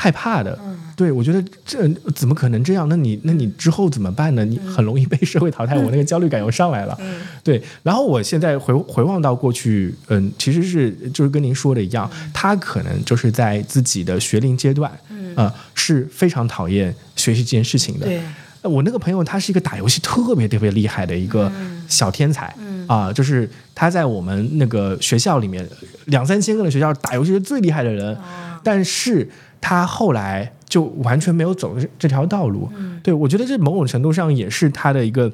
[0.00, 0.58] 害怕的。
[0.96, 2.88] 对，我觉得这怎么可能这样？
[2.88, 4.44] 那你那你之后怎么办呢？
[4.44, 6.98] 你很容易被社会淘汰，我那个焦虑感又上来了。
[7.42, 14.90] 对，然后我现在回回望到过去，嗯，其实是就是跟您说的一样，他可能就是在自己的学龄阶段。
[15.36, 18.04] 呃，是非常讨厌学习这件事情的。
[18.04, 18.20] 对，
[18.62, 21.50] 我那个朋友他是一个打游戏特别特别厉害的一个
[21.88, 22.52] 小天才，
[22.88, 25.66] 啊，就是他在我们那个学校里面
[26.06, 28.18] 两三千个的学校打游戏是最厉害的人，
[28.64, 29.26] 但是
[29.60, 32.70] 他后来就完全没有走这条道路。
[33.02, 35.32] 对我觉得这某种程度上也是他的一个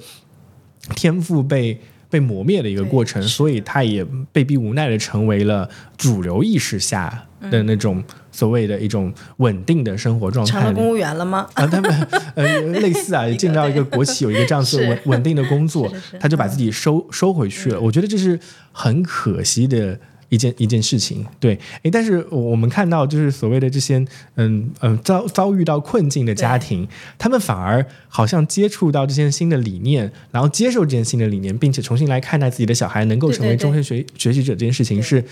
[0.95, 1.81] 天赋被。
[2.09, 10.53] 被磨灭的一个过程，所以他也被逼无奈的成为了主流意识下的那种所谓的一种稳定的生活状态。
[10.53, 11.49] 成了公务员了吗？
[11.55, 11.91] 啊，他们
[12.37, 17.81] 呃 类似啊，进到一个国企有一个这样子稳稳定的工作，他就把自己收收回去了。
[17.81, 18.39] 我觉得这是
[18.71, 19.99] 很可惜的。
[20.29, 24.05] 一件一件事情，对，诶，但是我们看到，就是所谓的这些，
[24.35, 35.25] 嗯嗯，遭遭遇到困境的家庭，他们反而好像接触到这些新的理念，然后接受这些新的理念，并且重新来看待自己的小孩能够成为终身学学习者这件事情，是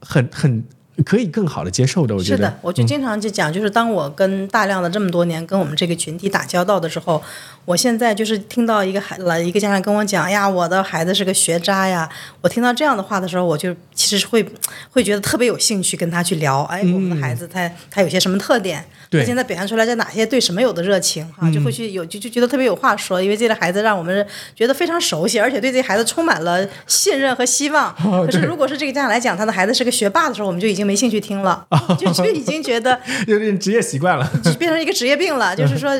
[0.00, 0.64] 很很。
[1.06, 7.22] 可以更好的接受的，我觉得是的，我就经常就讲，就是当我跟大量的这么多年跟我们这个群体打交道的时候，
[7.70, 12.08] 我现在就是听到一个孩来一个家长跟我讲呀，我的孩子是个学渣呀。
[12.40, 14.44] 我听到这样的话的时候，我就其实会
[14.90, 16.62] 会觉得特别有兴趣跟他去聊。
[16.64, 18.84] 哎，我们的孩子他他有些什么特点？
[19.12, 21.24] 他现在表现出来在哪些对什么有的热情？
[21.38, 23.22] 哈，就会去有就就觉得特别有话说。
[23.22, 27.94] 因为这个孩子让我们觉得非常熟悉，而且对这孩子充满了信任和希望。
[28.26, 31.64] 可是如果是这个家长来讲，他的孩子是个学霸的时候，我们就已经没兴趣听了，
[31.96, 32.98] 就就已经觉得
[33.28, 35.54] 有点职业习惯了，变成一个职业病了。
[35.54, 35.96] 就是说。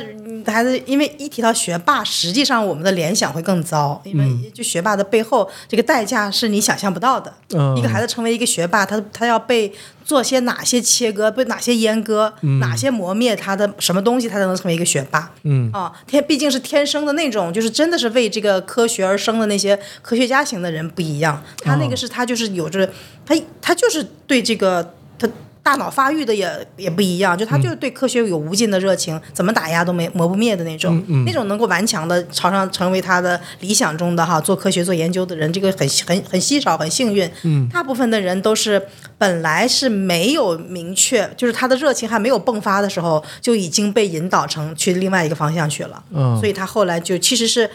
[0.47, 7.32] 孩子，因为一提到学霸，实际上我们的联想会更糟，因为就学霸的背后，这个代价是你想象不到的。
[7.76, 9.72] 一个孩子成为一个学霸，他他要被
[10.05, 15.30] 做些哪些切割，被哪些阉割，哪些磨灭他的什么东西，他才能成为一个学霸？
[15.43, 21.43] 嗯啊，天毕竟是天生的那种，就是真的是为这个科学而生的那些科学家型的人不一样。
[21.59, 22.88] 他那个是他就是有着
[23.26, 25.28] 他他就是对这个他。
[25.63, 37.31] 大脑发育的也也不一样，就他就是对科学有无尽的热情，怎么打压都没磨不灭的那种，那种能够顽强的朝上成为他的理想中的哈做科学做研究的人，这个很很很稀少，很幸运。
[37.73, 38.83] 大部分的人都是
[39.19, 46.03] 本来是没有明确，就是他的热情还没有迸发的时候，就已经被引导成去另外一个方向去了。
[46.41, 47.71] 所以他后来就其实是。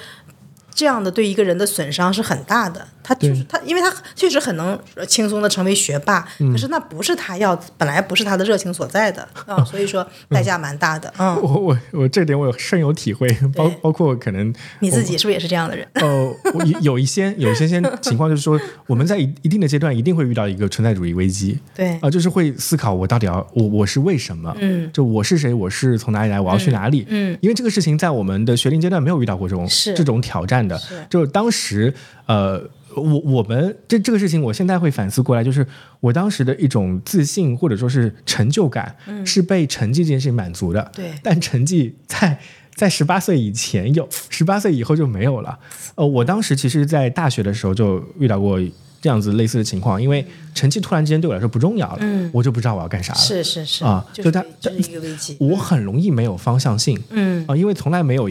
[0.77, 4.77] 这样的对一个人的损伤是很大的，他就是他，因为他确实很能
[5.07, 11.13] 轻松的成为学霸，可是那不是他要，本来不是他的热情所在的啊， 所以说代价蛮大的。
[11.19, 14.51] 嗯，我我我这点我有深有体会，包包括可能
[14.81, 15.87] 你自己是不是也是这样的人？
[16.01, 16.33] 哦，
[16.65, 24.51] 有有一些有一些些情况，就是说我们在一一定的阶段一定会遇到一个存在主义危机， 对啊，就是会思考我到底要我我是为什么？
[24.59, 25.53] 嗯，就我是谁？
[25.53, 26.41] 我是从哪里来？
[26.41, 27.05] 我要去哪里？
[27.09, 30.55] 嗯，因为这个事情在我们的学龄阶段没有遇到过这种这种挑战。
[30.65, 31.93] 的，就当时，
[32.27, 32.63] 呃，
[32.95, 35.65] 我我们这这个事情，我现在会反思过来，就是
[35.99, 40.91] 我当时的一种自信或者说是成就感，是被成绩这件事情满足的。
[40.93, 42.39] 对，但成绩在
[42.73, 45.57] 在十八岁以前有，十八岁以后就没有了。
[45.95, 48.59] 呃，我当时其实，在大学的时候就遇到过
[49.01, 53.19] 这样子类似的情况，因为成绩突然之间对我来说不重要了，嗯，我就不知道我要干啥了。
[53.19, 58.29] 是是是啊，就他这一个危机，我很容易没有方向性，嗯啊，因为从来没有。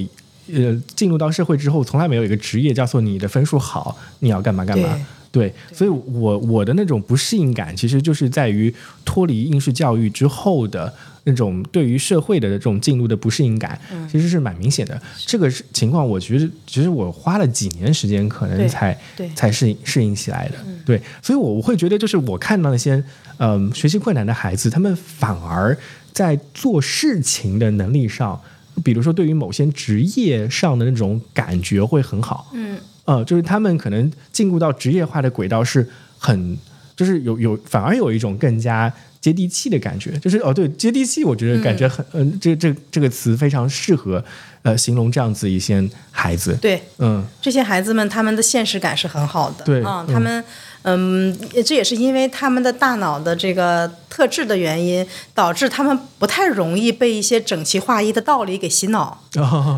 [0.53, 5.07] 呃，进入到社会之后，从来没有一个职业叫做你的分数好，你要干嘛干嘛。
[5.33, 8.73] 对，所以我我的那种不适应感，其实就是在于
[9.05, 13.77] 脱离应试教育之后的那种对于社会的这种进入的不适应感，
[14.09, 15.03] 其实是蛮明显的。
[15.27, 18.97] 这个情况，我其实其实我花了几年时间，可能才
[19.35, 20.55] 才适应适应起来的。
[20.87, 23.03] 对，所以我我会觉得，就是我看到那些
[23.39, 25.77] 嗯学习困难的孩子，他们反而
[26.13, 28.41] 在做事情的能力上。
[28.83, 36.59] 比如说，对于某些职业上的那种感觉会很好，嗯，呃，就是他们可能进入到职业化的轨道是很，
[36.97, 44.23] 就是有有反而有一种更加接地气的感觉，就是哦，对，接地气，我觉得感觉很，嗯，这这这个词非常适合，
[44.63, 50.45] 呃，形容这样子一些孩子，对，嗯，这些孩子们他们的现实感是很好的，对，啊，他们。
[50.87, 59.19] 嗯，这也是因为他们的大脑的这个特质的原因，导致他们不太容易被一些整齐划一的道理给洗脑。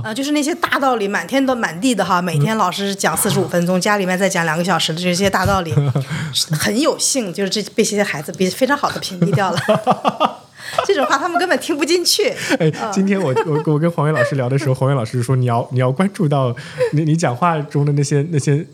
[0.03, 5.73] 啊，就是那些大道理，满天都满地的哈，每天老师讲 四十五分钟，家里面再讲两个小时的这些大道理，
[6.59, 10.37] 很有幸，就是这被这些孩子被非常好的屏蔽掉了。
[10.87, 12.33] 这种话他们根本听不进去。
[12.59, 16.55] 哎，今天我我我跟黄伟老师聊的时候，黄伟老师说你要你要关注到
[16.93, 18.65] 你你讲话中的那些那些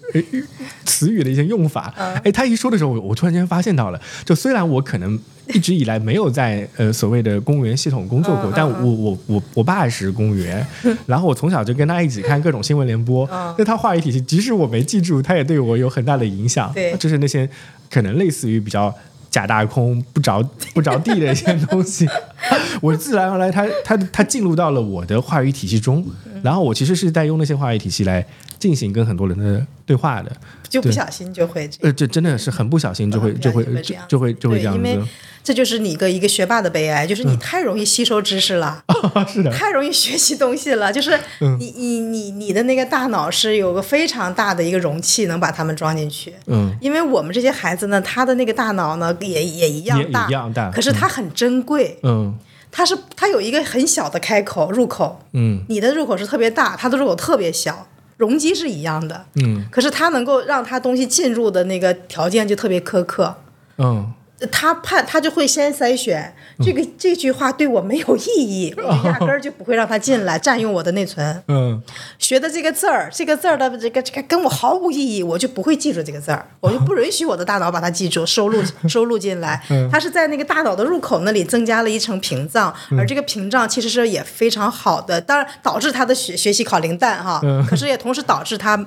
[0.84, 1.93] 词语的一些用法。
[2.22, 5.18] 哎，他一说的时候，我我突然间发现到了，就虽然我可能
[5.49, 10.64] 一直以来没有在呃所谓的公务员系统工作过，但我我我我爸是公务员，
[11.07, 13.28] 然后我从小就跟他一起看各种新闻联播，
[13.59, 16.72] 那他话语体系，即使我没记住，他也对我有很大的影响。
[16.72, 17.49] 对，就是那些
[17.90, 18.95] 可能类似于比较。
[19.32, 20.40] 假大空不着
[20.72, 22.06] 不着地的一些东西，
[22.80, 26.06] 我自然而然，他他他进入到了我的话语体系中，
[26.44, 28.24] 然后我其实是在用那些话语体系来
[28.62, 30.30] 进行跟很多人的对话的，
[30.68, 33.64] 就不小心就会这，呃，这真的是很不小心就会就会
[34.06, 35.02] 就会就会这样子。
[35.42, 38.84] 这就是你一个一个学霸的悲哀，就是你太容易吸收知识了，
[39.26, 40.92] 是的，太容易学习东西了。
[40.94, 41.18] 就是
[41.58, 46.32] 你你你你的那个大脑是有个非常大的一个容器，能把它们装进去。
[46.46, 51.98] 嗯，因为我们这些孩子呢，他的那个大脑呢也也一样大，一样大，可是它很珍贵。
[52.04, 52.32] 嗯，
[52.70, 55.18] 它是它有一个很小的开口入口。
[55.32, 57.88] 嗯，你的入口是特别大，它的入口特别小，
[58.22, 59.26] 容积是一样的。
[59.42, 63.34] 嗯，可是它能够让它东西进入的那个条件就特别苛刻。
[63.78, 64.12] 嗯。
[64.51, 66.34] 他判他就会先筛选。
[66.62, 71.43] 这个这句话对我没有意义，我就压根儿就不会让他进来占用我的内存。
[71.49, 71.82] 嗯，
[72.18, 79.61] 学的这个字儿，这个字儿的这个这个跟我毫无意义，我就不会记住这个字儿，我就不允许我的大脑把它记住， 收录收录进来。
[79.90, 88.86] 它是在那个大脑的入口那里增加了一层屏障，而这个屏障其实是也非常好的，当然导致他的学学习考零蛋哈，可是也同时导致他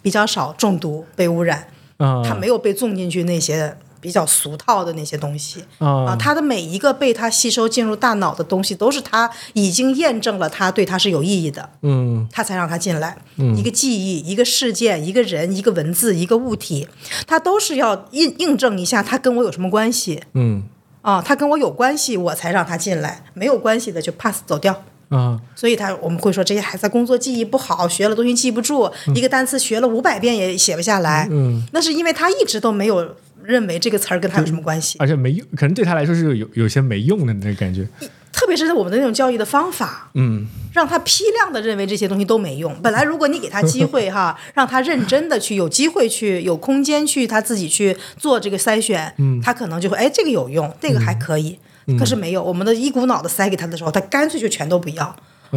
[0.00, 1.66] 比较少中毒被污染，
[1.98, 3.76] 他没有被种进去那些。
[4.00, 5.62] 比较俗套的那些东西。
[5.78, 13.16] 啊，他的每一个被他吸收进入大脑的东西，都是他已经验证了他对他是有意义的，嗯，他才让他进来。
[13.56, 16.88] 一个记忆、一个事件、一个人、一个文字、一个物体，
[17.26, 20.64] 他都是要印印证一下他跟我有什么关系，嗯，
[21.02, 24.82] 啊，他跟我有关系，我才让他进来，没有关系的就 pass 走掉。
[25.08, 33.16] 啊，所以他我们会说这些孩子工作记忆不好，学了东西记不住，一个单词学了五百遍也写不下来，嗯，那是因为他一直都没有。
[33.44, 34.98] 认为这个词儿跟他有什么关系？
[34.98, 37.86] 而且没用，可能对他来说是有有些没用的那个感觉。
[38.32, 42.72] 特别是我们的那种教育的方法，嗯，让他批量的认为这些东西都没用。
[42.80, 51.58] 本来如果你给他机会哈， 让他认真的去，有机会去，有空间去，他自己去做这个筛选，嗯，他可能就会哎，这个有用，那个还可以。
[51.98, 55.14] 可是没有，我们的一股脑的塞给他的时候，他干脆就全都不要，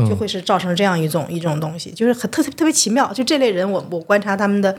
[0.10, 3.14] 就会是造成这样一种一种东西，就是很特特别奇妙。
[3.14, 4.76] 就这类人，我我观察他们的。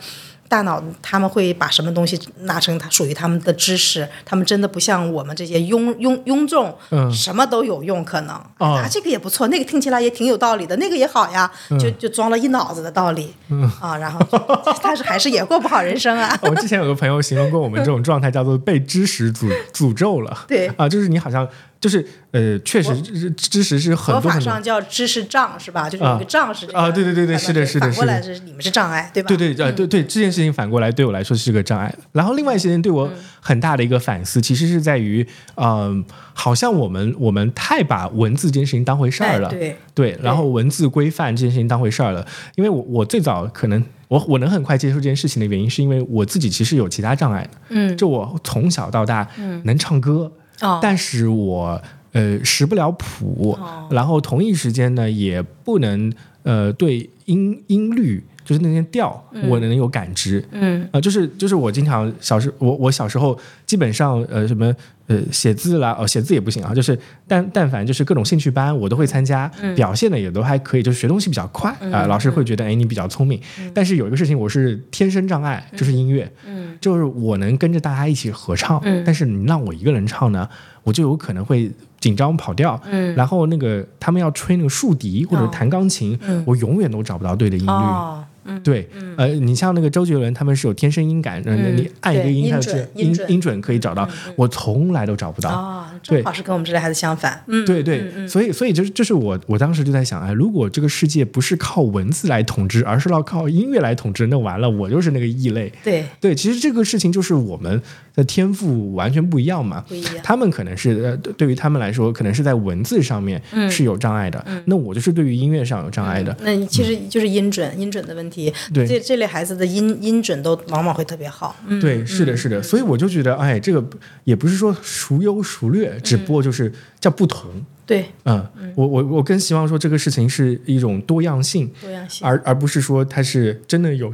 [0.55, 4.09] 大脑他们会把什么东西拿成他属于他们的知识？
[4.24, 11.50] 他们真的不像我们这些庸庸庸众，嗯什么都有用可能啊，这个也不错，那个听起来也挺有道理的，那个也好呀，
[11.80, 14.20] 就就装了一脑子的道理嗯啊，然后
[14.80, 16.38] 但是还是也过不好人生啊。
[16.46, 21.48] 我之前有个朋友形容过我们这种状态叫做被知识诅诅咒了，对啊，就是你好像。
[21.85, 22.99] 就是呃，确实
[23.32, 25.87] 知识是很多合法上叫知识障是吧？
[25.87, 29.28] 就是有个障是啊，对对对对，是的，是的，反过来是你们是障碍，对吧？
[29.28, 31.95] 对对呃对对，这件事情反过来对我来说是个障碍。
[32.12, 33.07] 然后另外一些人对我
[33.39, 35.26] 很大的一个反思，其实是在于，
[35.57, 42.26] 嗯，好像我们我们太把文字这件事情当回事儿了，对对，然后文字规范这件事情当回事儿了。
[42.55, 49.28] 因为我我最早可能我我能很快接受这件事情的原因，是因为我自己其实有其他障碍的，嗯，就我从小到大
[49.64, 50.32] 能唱歌。
[50.80, 51.80] 但是我
[52.12, 53.59] 呃识不了谱，
[53.90, 60.88] 然后同一时间呢也不能呃对音音律就是那些调我能有感知，嗯。
[60.92, 64.74] 啊就是就是我经常小时我我小时候基本上呃什么。
[65.07, 66.98] 呃，写字啦，哦，写字也不行啊，就是
[67.28, 73.38] 但但凡就是各种兴趣班，我都会参加，表现的也都还可以，就是学东西比较快啊，老师会觉得哎你比较聪明。
[73.74, 80.48] 但是有一个事情我是天生障碍，就是音乐，嗯就是我能跟着大家一起合唱，但是你让我一个人唱呢，
[80.82, 83.14] 我就有可能会紧张跑调，嗯。
[83.14, 88.24] 然后那个他们要吹那个竖笛或者弹钢琴，我永远都找不到对的音律。
[88.62, 95.51] 对，呃，你像那个周杰伦，他们是有天生音感，嗯，你按一个音，他是音音准可以找到，我从来都找不到。
[95.51, 97.42] 啊，正好是跟我们这类孩子相反。
[97.47, 105.72] 嗯，对对，所以所以就是就是我我当时就在想，哎，如果这个世界不是靠文字来统治，而是要靠音乐来统治，那完了，我就是那个异类。
[105.82, 107.80] 对对，其实这个事情就是我们
[108.15, 109.85] 的天赋完全不一样嘛。
[109.89, 110.15] 不一样。
[110.23, 113.41] 他们可能是呃，对于他们来说，可能是在文字上面
[113.71, 116.37] 是有障碍的，那我就是对于音乐上有障碍的。
[116.43, 118.53] 那你其实就是音准，音准的问题。
[118.73, 118.87] 对。
[118.87, 121.57] 这这类孩子的音音准都往往会特别好。
[121.81, 122.62] 对，是的，是的。
[122.62, 123.85] 所以我就觉得，哎，这个
[124.25, 127.51] 也不是说孰优孰劣，只不过就是叫不同。
[127.87, 134.11] 对，嗯，我我我更希望说这个事情是一种多样性，多样性，而而不是说它是真的有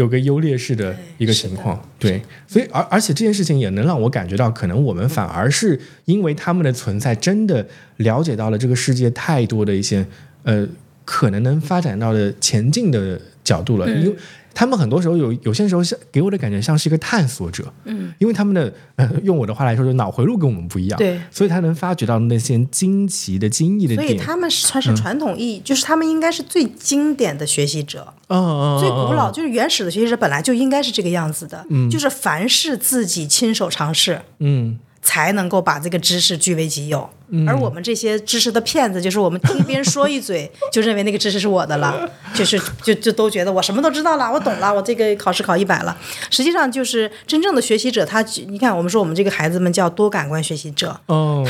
[0.00, 1.80] 有个优劣势的一个情况。
[1.98, 7.66] 对，所以而而且这件事情也能让我感觉到，可能我们反而是因为他们的存在，真的
[7.98, 10.06] 了解到了这个世界太多的一些
[10.44, 10.66] 呃
[11.04, 13.20] 可能能发展到的前进的。
[13.42, 14.14] 角度了，因为
[14.52, 24.08] 他们很多时候有有些时候像给我的感觉像是一个探索者，嗯，因为他们的呃 用我的话来说，就脑回路跟我们不一样，对，所以他能发掘到那些惊奇的、惊异的点。
[24.08, 34.78] 所以他们算是传统意义，就是他们应该是最经典的学习者，嗯最古老就是原始的学习者本来就应该是这个样子的，嗯，就是凡是自己亲手尝试，嗯。
[35.02, 37.08] 才能够把这个知识据为己有，
[37.48, 45.96] 而我们这些知识的骗子，就是我们听别人说一嘴， 就认为那个知识是我的了，就是就就都觉得我什么都知道了，我懂了，我这个考试考一百了。
[46.30, 51.00] 实际上，就是真正的学习者，他你看，我们说我们这个孩子们叫多感官学习者，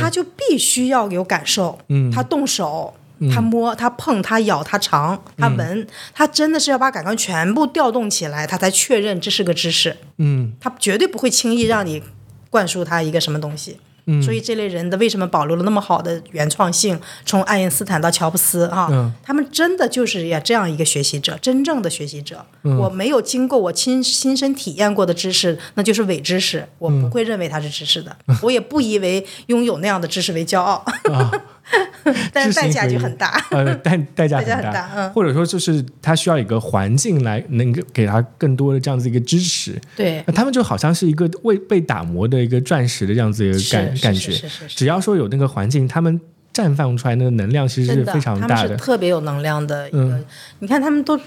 [0.00, 1.76] 他就必须要有感受，
[2.14, 2.94] 他动手，
[3.34, 9.96] 他摸，他碰，他咬，他尝，他闻，他真的是要把感官全部调动起来，他才确认这是个知识。
[10.18, 12.00] 嗯，他绝对不会轻易让你。
[12.50, 13.78] 灌输他一个什么东西，
[14.22, 17.00] 所以这类人的为什么保留了那么好的原创性？
[17.24, 22.44] 从爱因斯坦到乔布斯啊，他们真的就是呀这样一个学习者，真正的学习者。
[22.62, 30.84] 我没有经过我亲亲身体验过的知识，那就是伪知识，我不会认为它是知识的，我也不以为拥有那样的知识为骄傲。
[32.32, 44.32] 但是代价就很大，呃，代代价很大，嗯，或者说就是他需要一个环境来能够给他更多的这样子一个支持，对，他们就好像是一个未被打磨的一个钻石的这样子一个感感觉，
[44.68, 46.20] 只要说有那个环境，他们
[46.52, 50.24] 绽放出来那个能量其实是非常大的，特别有能量的一个，
[50.58, 51.18] 你看他们都。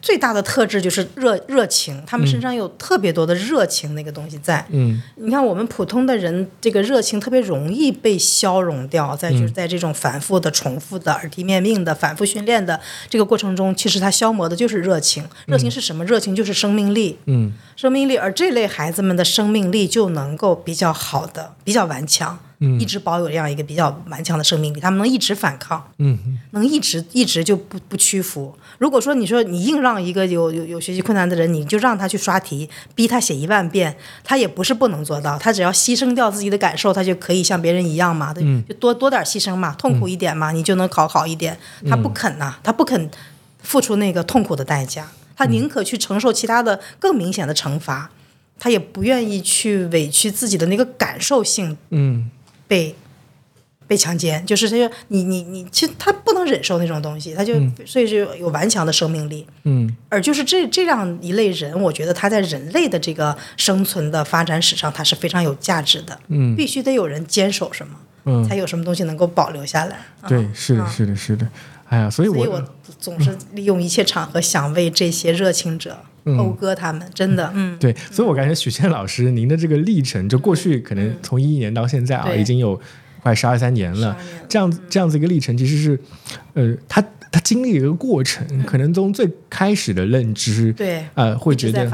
[0.00, 4.64] 最大的特质就是热热情，他们身上有特别多的热情那个东西在。
[4.70, 15.24] 嗯，你看我们普通的人，这个热情特别容易被消融掉，在就是在这种反复的、重复的、耳提面命的、反复训练的这个过程中，其实它消磨的就是热情。
[15.46, 16.04] 热情是什么？
[16.04, 17.18] 热情就是生命力。
[17.26, 22.38] 嗯，生命力，而这类孩子们的生命力就能够比较好的、比较顽强。
[22.80, 26.18] 一直保有这样一个比较顽强的生命力，他们能一直反抗，嗯，
[26.50, 28.52] 能一直一直就不不屈服。
[28.78, 35.38] 如果说你说你硬让一个有有有学习困难的人，你就让他去刷题，逼他写一万遍，他也不是不能做到。
[35.38, 38.34] 他只要牺牲掉自己的感受，他就可以像别人一样嘛，
[38.68, 41.56] 就多多点牺牲嘛，痛苦一点嘛，你就能考好一点。
[41.88, 43.08] 他不肯呐，他不肯
[43.62, 48.10] 付出那个痛苦的代价，他宁可去承受其他的更明显的惩罚，
[48.58, 52.30] 他也不愿意去委屈自己的那个感受性，嗯。
[52.68, 52.94] 被
[53.88, 57.54] 被强奸，就是他就你你你，其实他不能忍受那种东西，他就
[57.86, 59.46] 所以就有顽强的生命力。
[59.64, 66.18] 嗯，而就是这这样一类人，我觉得他在人类的这个生存的发展史上，他是非常有价值的。
[66.28, 67.94] 嗯，必须得有人坚守什么，
[68.26, 69.98] 嗯，才有什么东西能够保留下来。
[70.28, 71.48] 对，是的，是的，是的。
[71.88, 72.62] 哎呀，所以我
[73.00, 75.98] 总是利用一切场合想为这些热情者。
[76.36, 82.80] 讴歌他们，真的，嗯，对，所以我感觉许倩老师，您的这个历程，就过去可能从一一年到现在啊，已经有
[83.22, 84.16] 快十二三年了，
[84.48, 86.00] 这样这样子一个历程，其实是，
[86.54, 87.04] 呃，他。
[87.30, 91.84] 他经历一个过程，可能从最开始的认知，对，呃，会觉得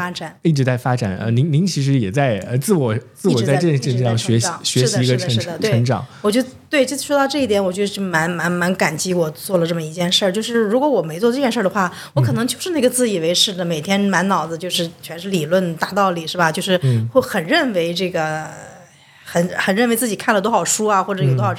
[0.43, 1.17] 一直在发展。
[1.17, 6.07] 呃，您您其实也在呃自我自我在这这这样学习学习一个成成长。
[6.23, 10.31] 我觉得对，就说到这一点，我就是蛮蛮蛮感激我做了这么一件事儿。
[10.31, 16.53] 就是如果我没做这件事儿的话，我可能就是那个自以为是的，每天满脑子就是全是理论大道理，是吧？
[16.53, 16.79] 就是
[17.13, 18.47] 会很认为这个，
[19.25, 21.55] 很很认为自己看了多少书啊，或者有多少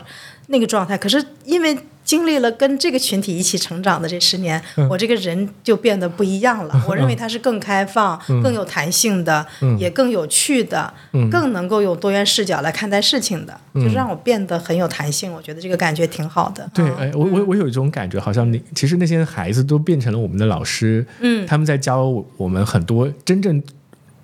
[0.47, 0.97] 那个状态。
[0.97, 1.77] 可是因为。
[2.06, 6.82] 经历了跟这个群体一起成长的这十年，我这个人就变得不一样了。
[6.88, 9.45] 我认为他是更开放、更有弹性的，
[9.80, 10.94] 也更有趣的，
[11.32, 15.34] 更能够用多元视角来看待事情的，就是让我变得很有弹性。
[15.34, 16.69] 我觉得这个感觉挺好的。
[16.73, 22.06] 对，哎，我我我有一种感觉，好像你其实那些孩子都变成了我们的老师，嗯，他们在教
[22.38, 23.61] 我们很多真正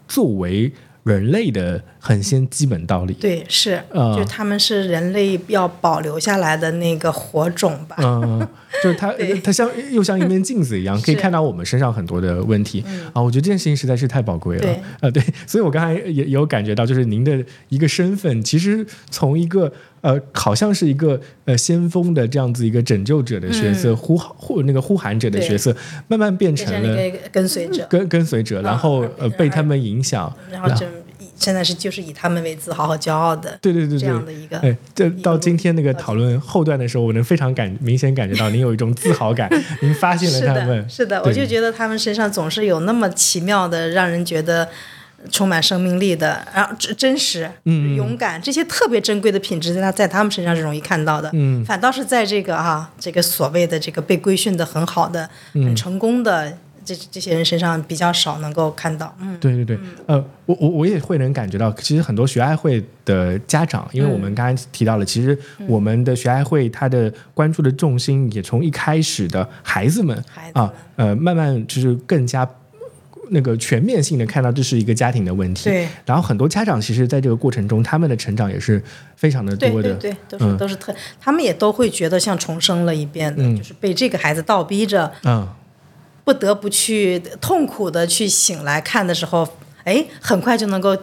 [0.08, 0.72] 作为。
[1.04, 3.82] 人类的很先基本道理，对，是，
[4.16, 7.96] 就他们是人类要保留下来的那个火种吧。
[8.00, 8.48] 嗯，
[8.84, 9.12] 就是它，
[9.44, 12.84] 它像又像一面镜子一样，可以看到我们身上很多的问题
[13.14, 13.22] 啊。
[13.22, 14.72] 我觉得这件事情实在是太宝贵了。
[14.72, 25.76] 啊，呃，对，所以我刚才也有感觉到，就是您的一个身份，其实从一个呃，好像是一个呃先锋的这样子一个拯救者的角色，呼呼那个呼喊者的角色，
[26.08, 30.86] 慢慢变成了跟随者，跟跟随者，然后呃被他们影响，然后就。
[31.36, 34.60] 现在是就是以他们为自豪和骄傲的，对对对，这样的一个。
[34.60, 39.50] 哎，这到今天那个讨论后段的时候，我能非常感明显感觉到您有一种自豪感，
[39.82, 40.88] 您发现了他们。
[40.88, 44.70] 是的，我就觉得他们身上总是有那么奇妙的，让人觉得
[45.30, 51.30] 充满生命力的，然后真实、勇敢这些特别珍贵的品质，在他在他们身上是容易看到的。
[51.34, 56.58] 嗯，反倒是在这个哈，这个所谓的这个被规训的很好的、很成功的。
[56.84, 60.18] 这这些人身上比较少能够看到，嗯，对对对，呃，
[60.48, 65.38] 我我我也会能感觉到，其实很多学爱会的家长，因为我们刚才提到了，其实
[65.68, 70.26] 我们的学爱会它的关注的重心也从一开始的孩子们。
[70.54, 72.44] 啊，呃，慢慢就是更加
[73.34, 78.82] 那个全面性的看到这是一个家庭的问题，对，然后很多家长其实在这个过程中，他们的成长也是
[79.16, 85.48] 非常的多的，对，都是都是特，他们也都会觉得像重生了一遍的，就是被这个孩子倒逼着，嗯。
[86.24, 89.48] 不得不去痛苦的去醒来看的时候，
[89.84, 90.96] 哎，很快就能够。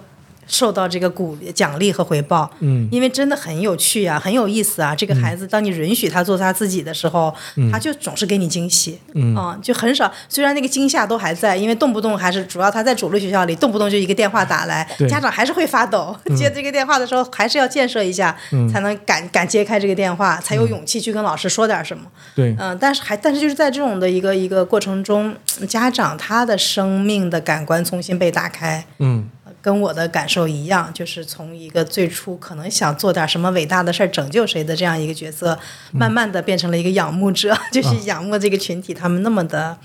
[0.49, 4.95] 受到这个鼓奖励和回报，嗯，因为真的很有趣啊，很有意思啊。
[4.95, 7.33] 这个孩子，当你允许他做他自己的时候，
[7.70, 10.11] 他就总是给你惊喜，嗯，就很少。
[10.29, 16.16] 虽然那个惊吓都还在，因为动不动还是主要他在主流学校里，动不动就一个电话打来，家长还是会发抖。
[16.37, 18.37] 接这个电话的时候，还是要建设一下，
[18.73, 22.05] 才能敢敢接开这个电话，才有勇气去跟老师说点什么。
[22.35, 25.37] 对，嗯，但是还但是就是在这种的一个一个过程中，
[25.69, 29.29] 家长他的生命的感官重新被打开，嗯。
[29.60, 35.59] 跟我的感受一样，就是从一个最初可能想做点什么伟大的事儿拯救谁的这样一个角色，
[35.93, 39.76] 慢慢的变成了一个仰慕者， 就是仰慕这个群体，他们那么的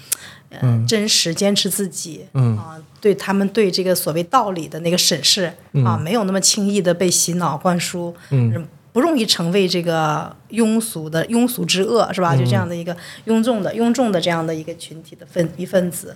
[0.49, 5.51] 呃真实，坚持自己，啊，对他们对这个所谓道理的那个审视
[5.85, 8.67] 啊，没有那么轻易的被洗脑灌输，嗯。
[8.93, 12.35] 不容易成为这个庸俗的庸俗之恶，是吧？
[12.35, 12.95] 就这样的一个
[13.25, 16.15] 庸众的庸众的这样的一个群体的分一份子，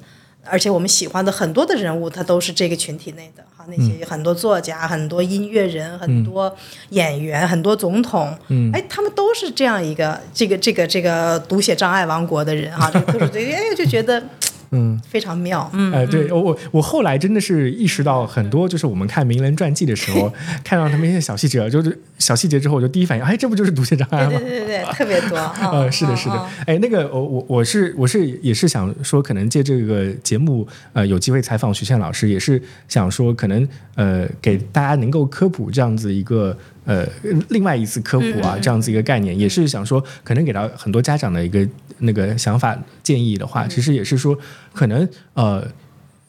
[0.49, 3.65] 而且我们喜欢的很多的人物，他都是这个群体内的哈。
[3.68, 6.56] 那些很多作家、很多音乐人、很多
[6.90, 8.38] 演员、很多总统，
[8.74, 12.90] 哎，他们都是这样一个这个这个这个读写障碍王国的人哈。
[12.91, 14.24] 就是对，哎，就觉得。
[14.72, 15.69] 嗯，非常妙。
[15.73, 20.31] 嗯，哎，对我我我后来真的是意识到很多，就是我们看名人传记的时候，
[20.64, 24.31] 看到他们一些小细节，就是小细节之后，我就第一反应，哎，这不就是读写障碍吗？
[24.31, 25.38] 对对对对，特别多。
[25.72, 26.45] 呃，是的，是的。
[26.65, 36.57] 哎，那个我我我是我是也是想说，可能借这个节目，呃，有机会采访徐倩老师，也是想说，可能呃，给大家能够科普这样子一个。
[36.88, 37.07] 呃，
[37.49, 41.68] 另外一次科普啊，这样子一个概念，也是想说，可能给到很多家长的一个
[41.99, 44.35] 那个想法建议的话，其实也是说，
[44.73, 45.68] 可能呃。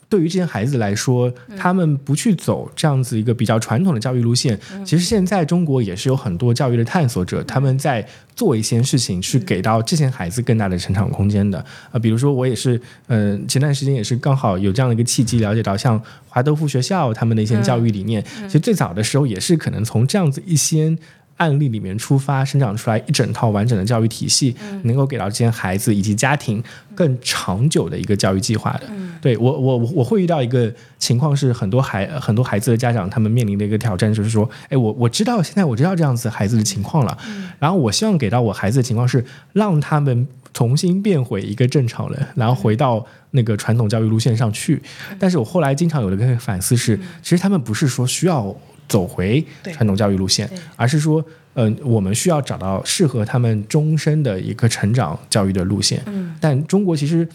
[0.09, 11.59] 对于这些孩子来说，他们不去走这样子一个比较传统的教育路线，其实现在中国也是有很多教育的探索者，他们在做一些事情，去给到这些孩子更大的成长空间的。
[11.93, 20.97] 啊，比如说我也是，嗯，前段时间也是刚好有这样的一个契机，了解到像华德福学校他们的一些教育理念，其实最早的时候也是可能从这样子一些。
[21.39, 26.63] 案例里面出发生长出来一整套完整的教育体系，能够给到这些孩子以及家庭
[26.95, 28.83] 更长久的一个教育计划的。
[29.21, 37.19] 对我，我我会遇到一个情况是，很多孩很多孩子的家长他们面临的一个挑战就是说，哎，我我知道现在我知道这样子孩子的情况了，
[37.59, 44.81] 然后我希望给到我孩子的情况是让他们重新变回一个正常人，然后回到那个传统教育路线上去。
[45.19, 48.57] 但是我后来经常有的一个反思是，其实他们不是说需要。
[48.89, 51.25] 走回传统教育路线，而是说，
[51.55, 56.03] 嗯，我们需要找到适合他们终身的一个成长教育的路线。
[56.07, 57.29] 嗯，但中国其实，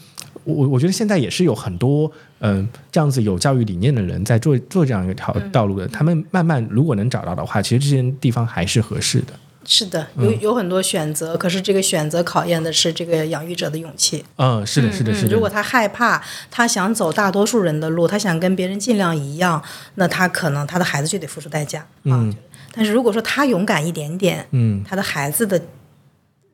[0.44, 5.88] 我我觉得现在也是有很多，嗯，这样子有教育理念的人在做做这样一条道路的。
[5.88, 9.34] 他们慢慢如果能找到的话，其实这些地方还是合适的。
[9.66, 14.24] 是的，有有很多选择，可是这个选择考验的是这个养育者的勇气。
[14.38, 15.34] 嗯，是的，是的，是的。
[15.34, 16.22] 如果他害怕，
[16.52, 19.62] 他想走大多数人的路，他想跟别人尽量一样，
[19.96, 22.30] 那他可能他的孩子就得付出代价啊。
[22.72, 25.62] 但是如果说他勇敢一点点，嗯，他的孩子的。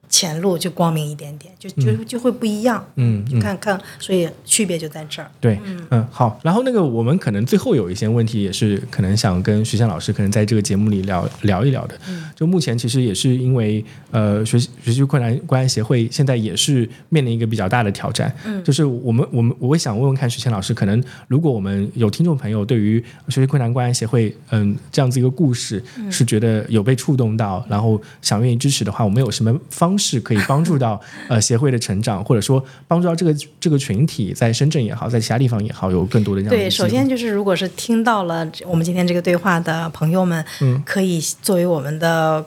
[0.10, 2.84] 前路就光明一点点，就就就会不一样。
[2.96, 5.30] 嗯，你看看，所以区别就在这儿。
[5.40, 5.60] 对，
[5.92, 6.40] 嗯，好。
[6.44, 11.96] 然后那个我们可能最后有一些问题，也是可能想跟徐翔老师可能在这个节目里聊聊一聊的。
[12.08, 18.36] 嗯，就目前其实也是因为呃学习学习困难关爱协会现在也是面临一个比较大的挑战。
[18.46, 36.70] 嗯，就是我们我们我会想问问看徐翔老师，可能如果我们有听众朋友对于学习困难关爱协会嗯这样子一个故事是觉得有被触动到，然后想愿意支持的话，我们有什么方是可以帮助到呃协会的成长，或者说帮助到这个这个群体，在深圳也好，在其他地方也好，有更多的这样对。
[36.70, 42.46] 首先就是，如果是听到了我们今天这个对话的朋友们，嗯，可以作为我们的。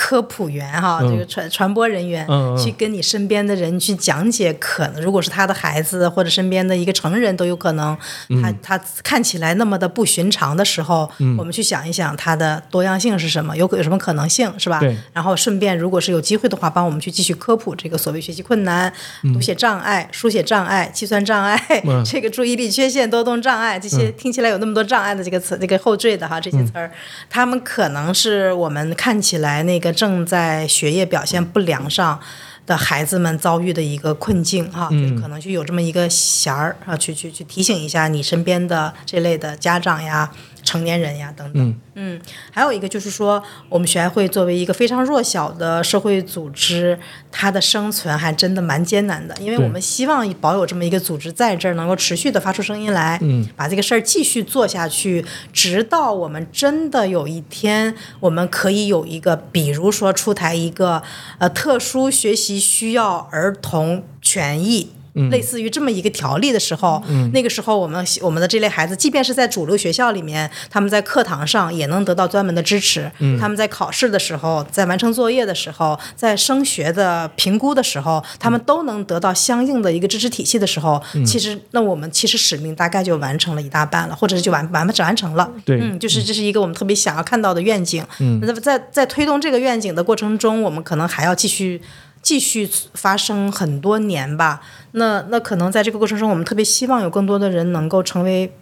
[0.00, 2.24] 科普员哈，这个传传播人员
[2.56, 7.98] 去跟你身边的人去讲解，可能如果是他的孩子或者身边的一个成人，都有可能
[8.40, 14.80] 他他看起来那么的不寻常的时候，我们去想一想他的多样性是什么，有有什么可能性是吧？
[15.12, 18.92] 然后顺便如果是有机会的话，帮我们去继续科普这个所谓学习困难、
[19.34, 21.60] 读写障碍、书写障碍、计算障碍、
[22.06, 26.88] 这个注意力缺陷、多动障碍这些听起来有那么多障碍的这个词，这个后缀的哈这些词儿，
[27.28, 29.87] 他们可能是我们看起来那个。
[29.92, 32.20] 正在学业表现不良上
[32.66, 40.30] 的孩子们遭遇的一个困境哈，就可能就有这么一个弦儿啊，去去去提醒一下你身边的这类的家长呀。
[40.68, 42.20] 成年人呀，等等，嗯，
[42.50, 46.98] 还有一个就是说，我们学爱会作为一个非常弱小的社会组织，
[47.32, 55.24] 它的生存还真的蛮艰难的，因为我们希望保有这么一个组织在这儿，能够持续的发出声音来，嗯，把这个事儿继续做下去，
[55.54, 61.02] 直到我们真的有一天，我们可以有一个，比如说出台一个
[61.38, 64.92] 呃特殊学习需要儿童权益。
[65.30, 67.02] 类似于这么一个条例的时候，
[67.32, 73.10] 那个时候我们我们的这类孩子，即便是在主流学校里面，他们在课堂上也能得到专门的支持。
[73.40, 85.50] 他们在考试的时候，在完成作业的时候，在升学的评估的时候，他们都能得到相应的一个支持体系的时候，其实那我们其实使命大概就完成了一大半了，或者是就完完完完成了。
[85.64, 88.04] 对，嗯，就是这是一个我们特别想要看到的愿景。
[88.20, 91.80] 嗯，那在在推动这个愿景的过程中，我们可能还要继续。
[92.28, 94.60] 继续发生很多年吧，
[94.92, 98.52] 那那可能在这个过程中，我们特别希望有更多的人能够成为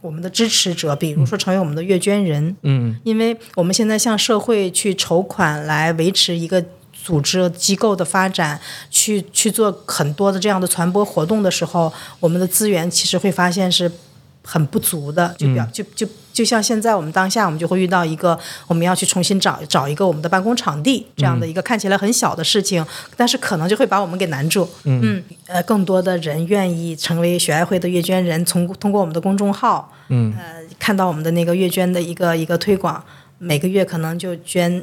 [0.00, 13.90] 我们的支持者，比如说成为我们的阅捐人，嗯，因为我们现在向社会去筹款来维持一个组织机构的发展，去去做很多的这样的传播活动的时候，我们的资源其实会发现是。
[14.44, 16.06] 很不足的，就表就就
[16.38, 18.38] 就像现在我们当下，我们就会遇到一个
[18.68, 22.86] 我们要去重新找找一个我们的办公场地这样的一个看起来很小的事情，
[23.16, 24.70] 但是可能就会把我们给难住。
[24.84, 33.02] 嗯，呃，更多的人愿意成为学爱会的阅捐人，从通过我们的公众号，嗯，呃，看到我们的那个月捐的一个一个推广，
[33.38, 34.80] 每个月可能就捐。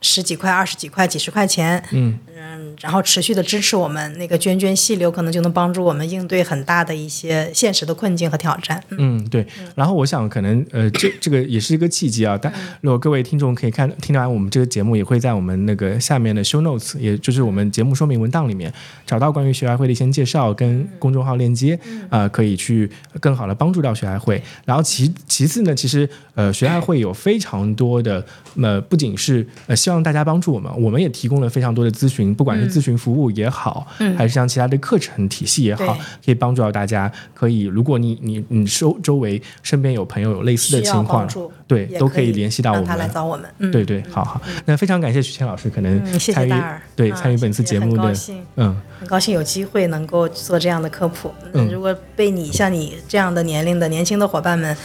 [0.00, 8.82] 十几块、二十几块、几十块钱，嗯嗯，然后持续的支持我们，那个涓涓细流可能就能帮助我们应对很大的一些现实的困境和挑战。
[8.90, 9.44] 嗯，对。
[9.74, 12.38] 然后我想，可能呃，这这个也是一个契机啊。
[12.40, 12.52] 但
[12.82, 18.72] 如果各位听众可以看听完我们这个节目，也会在我们那个下面的 show notes，也就是我们节目说明文档里面
[19.06, 21.78] 找到关于学爱会的一些介绍跟公众号链接
[22.10, 24.40] 啊，可以去更好的帮助到学爱会。
[24.66, 28.24] 然后其其次呢，其实呃，学爱会有非常多的
[28.60, 29.74] 呃，不仅是呃。
[29.86, 33.86] 希望大家帮助我们，我们也提供了非常多的咨询，不管是咨询服务也好，
[34.18, 37.08] 还是像其他的课程体系也好，可以帮助到大家。
[37.32, 41.24] 可以，如果你你你周周围身边有朋友有类似的情况，
[41.68, 43.70] 对，都可以联系到我们，他来找我们。
[43.70, 44.42] 对对，好好。
[44.64, 46.52] 那非常感谢徐谦老师，可能参与
[46.96, 48.12] 对参与本次节目的，
[48.56, 51.30] 嗯，很高兴有机会能够做这样的科普。
[51.52, 54.76] 嗯，如果被你像你这样的年龄的年轻的伙伴们。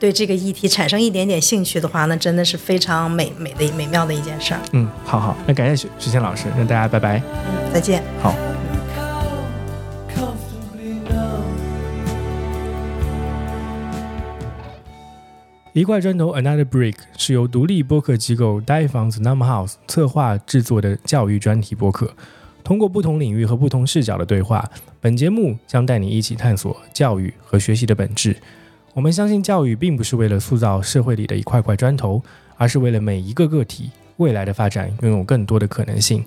[0.00, 4.60] 对这个议题产生一点点兴趣的话，那真的是非常美美的美妙的一件事儿。
[4.72, 7.18] 嗯，好好，那感谢徐徐谦老师，那大家拜拜。
[7.18, 8.02] 嗯，再见。
[8.22, 8.34] 好。
[15.74, 22.10] 一块砖头，Another Brick 是由独立播客机构 Die Fonts Number House 策划制作的教育专题播客。
[22.64, 24.68] 通过不同领域和不同视角的对话，
[24.98, 28.34] 本节目将带你一起探索教育和学习的本质。
[28.92, 32.22] 我们相信，教育并不是为了塑造社会里的一块块砖头，
[32.56, 36.24] 而是为了每一个个体未来的发展拥有更多的可能性。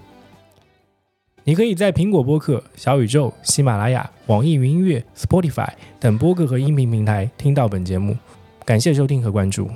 [1.44, 5.68] 你可以在苹果播客、小宇宙、喜马拉雅、网易云音乐、Spotify
[6.00, 8.16] 等播客和音频平台听到本节目。
[8.64, 9.70] 感谢收听和关注。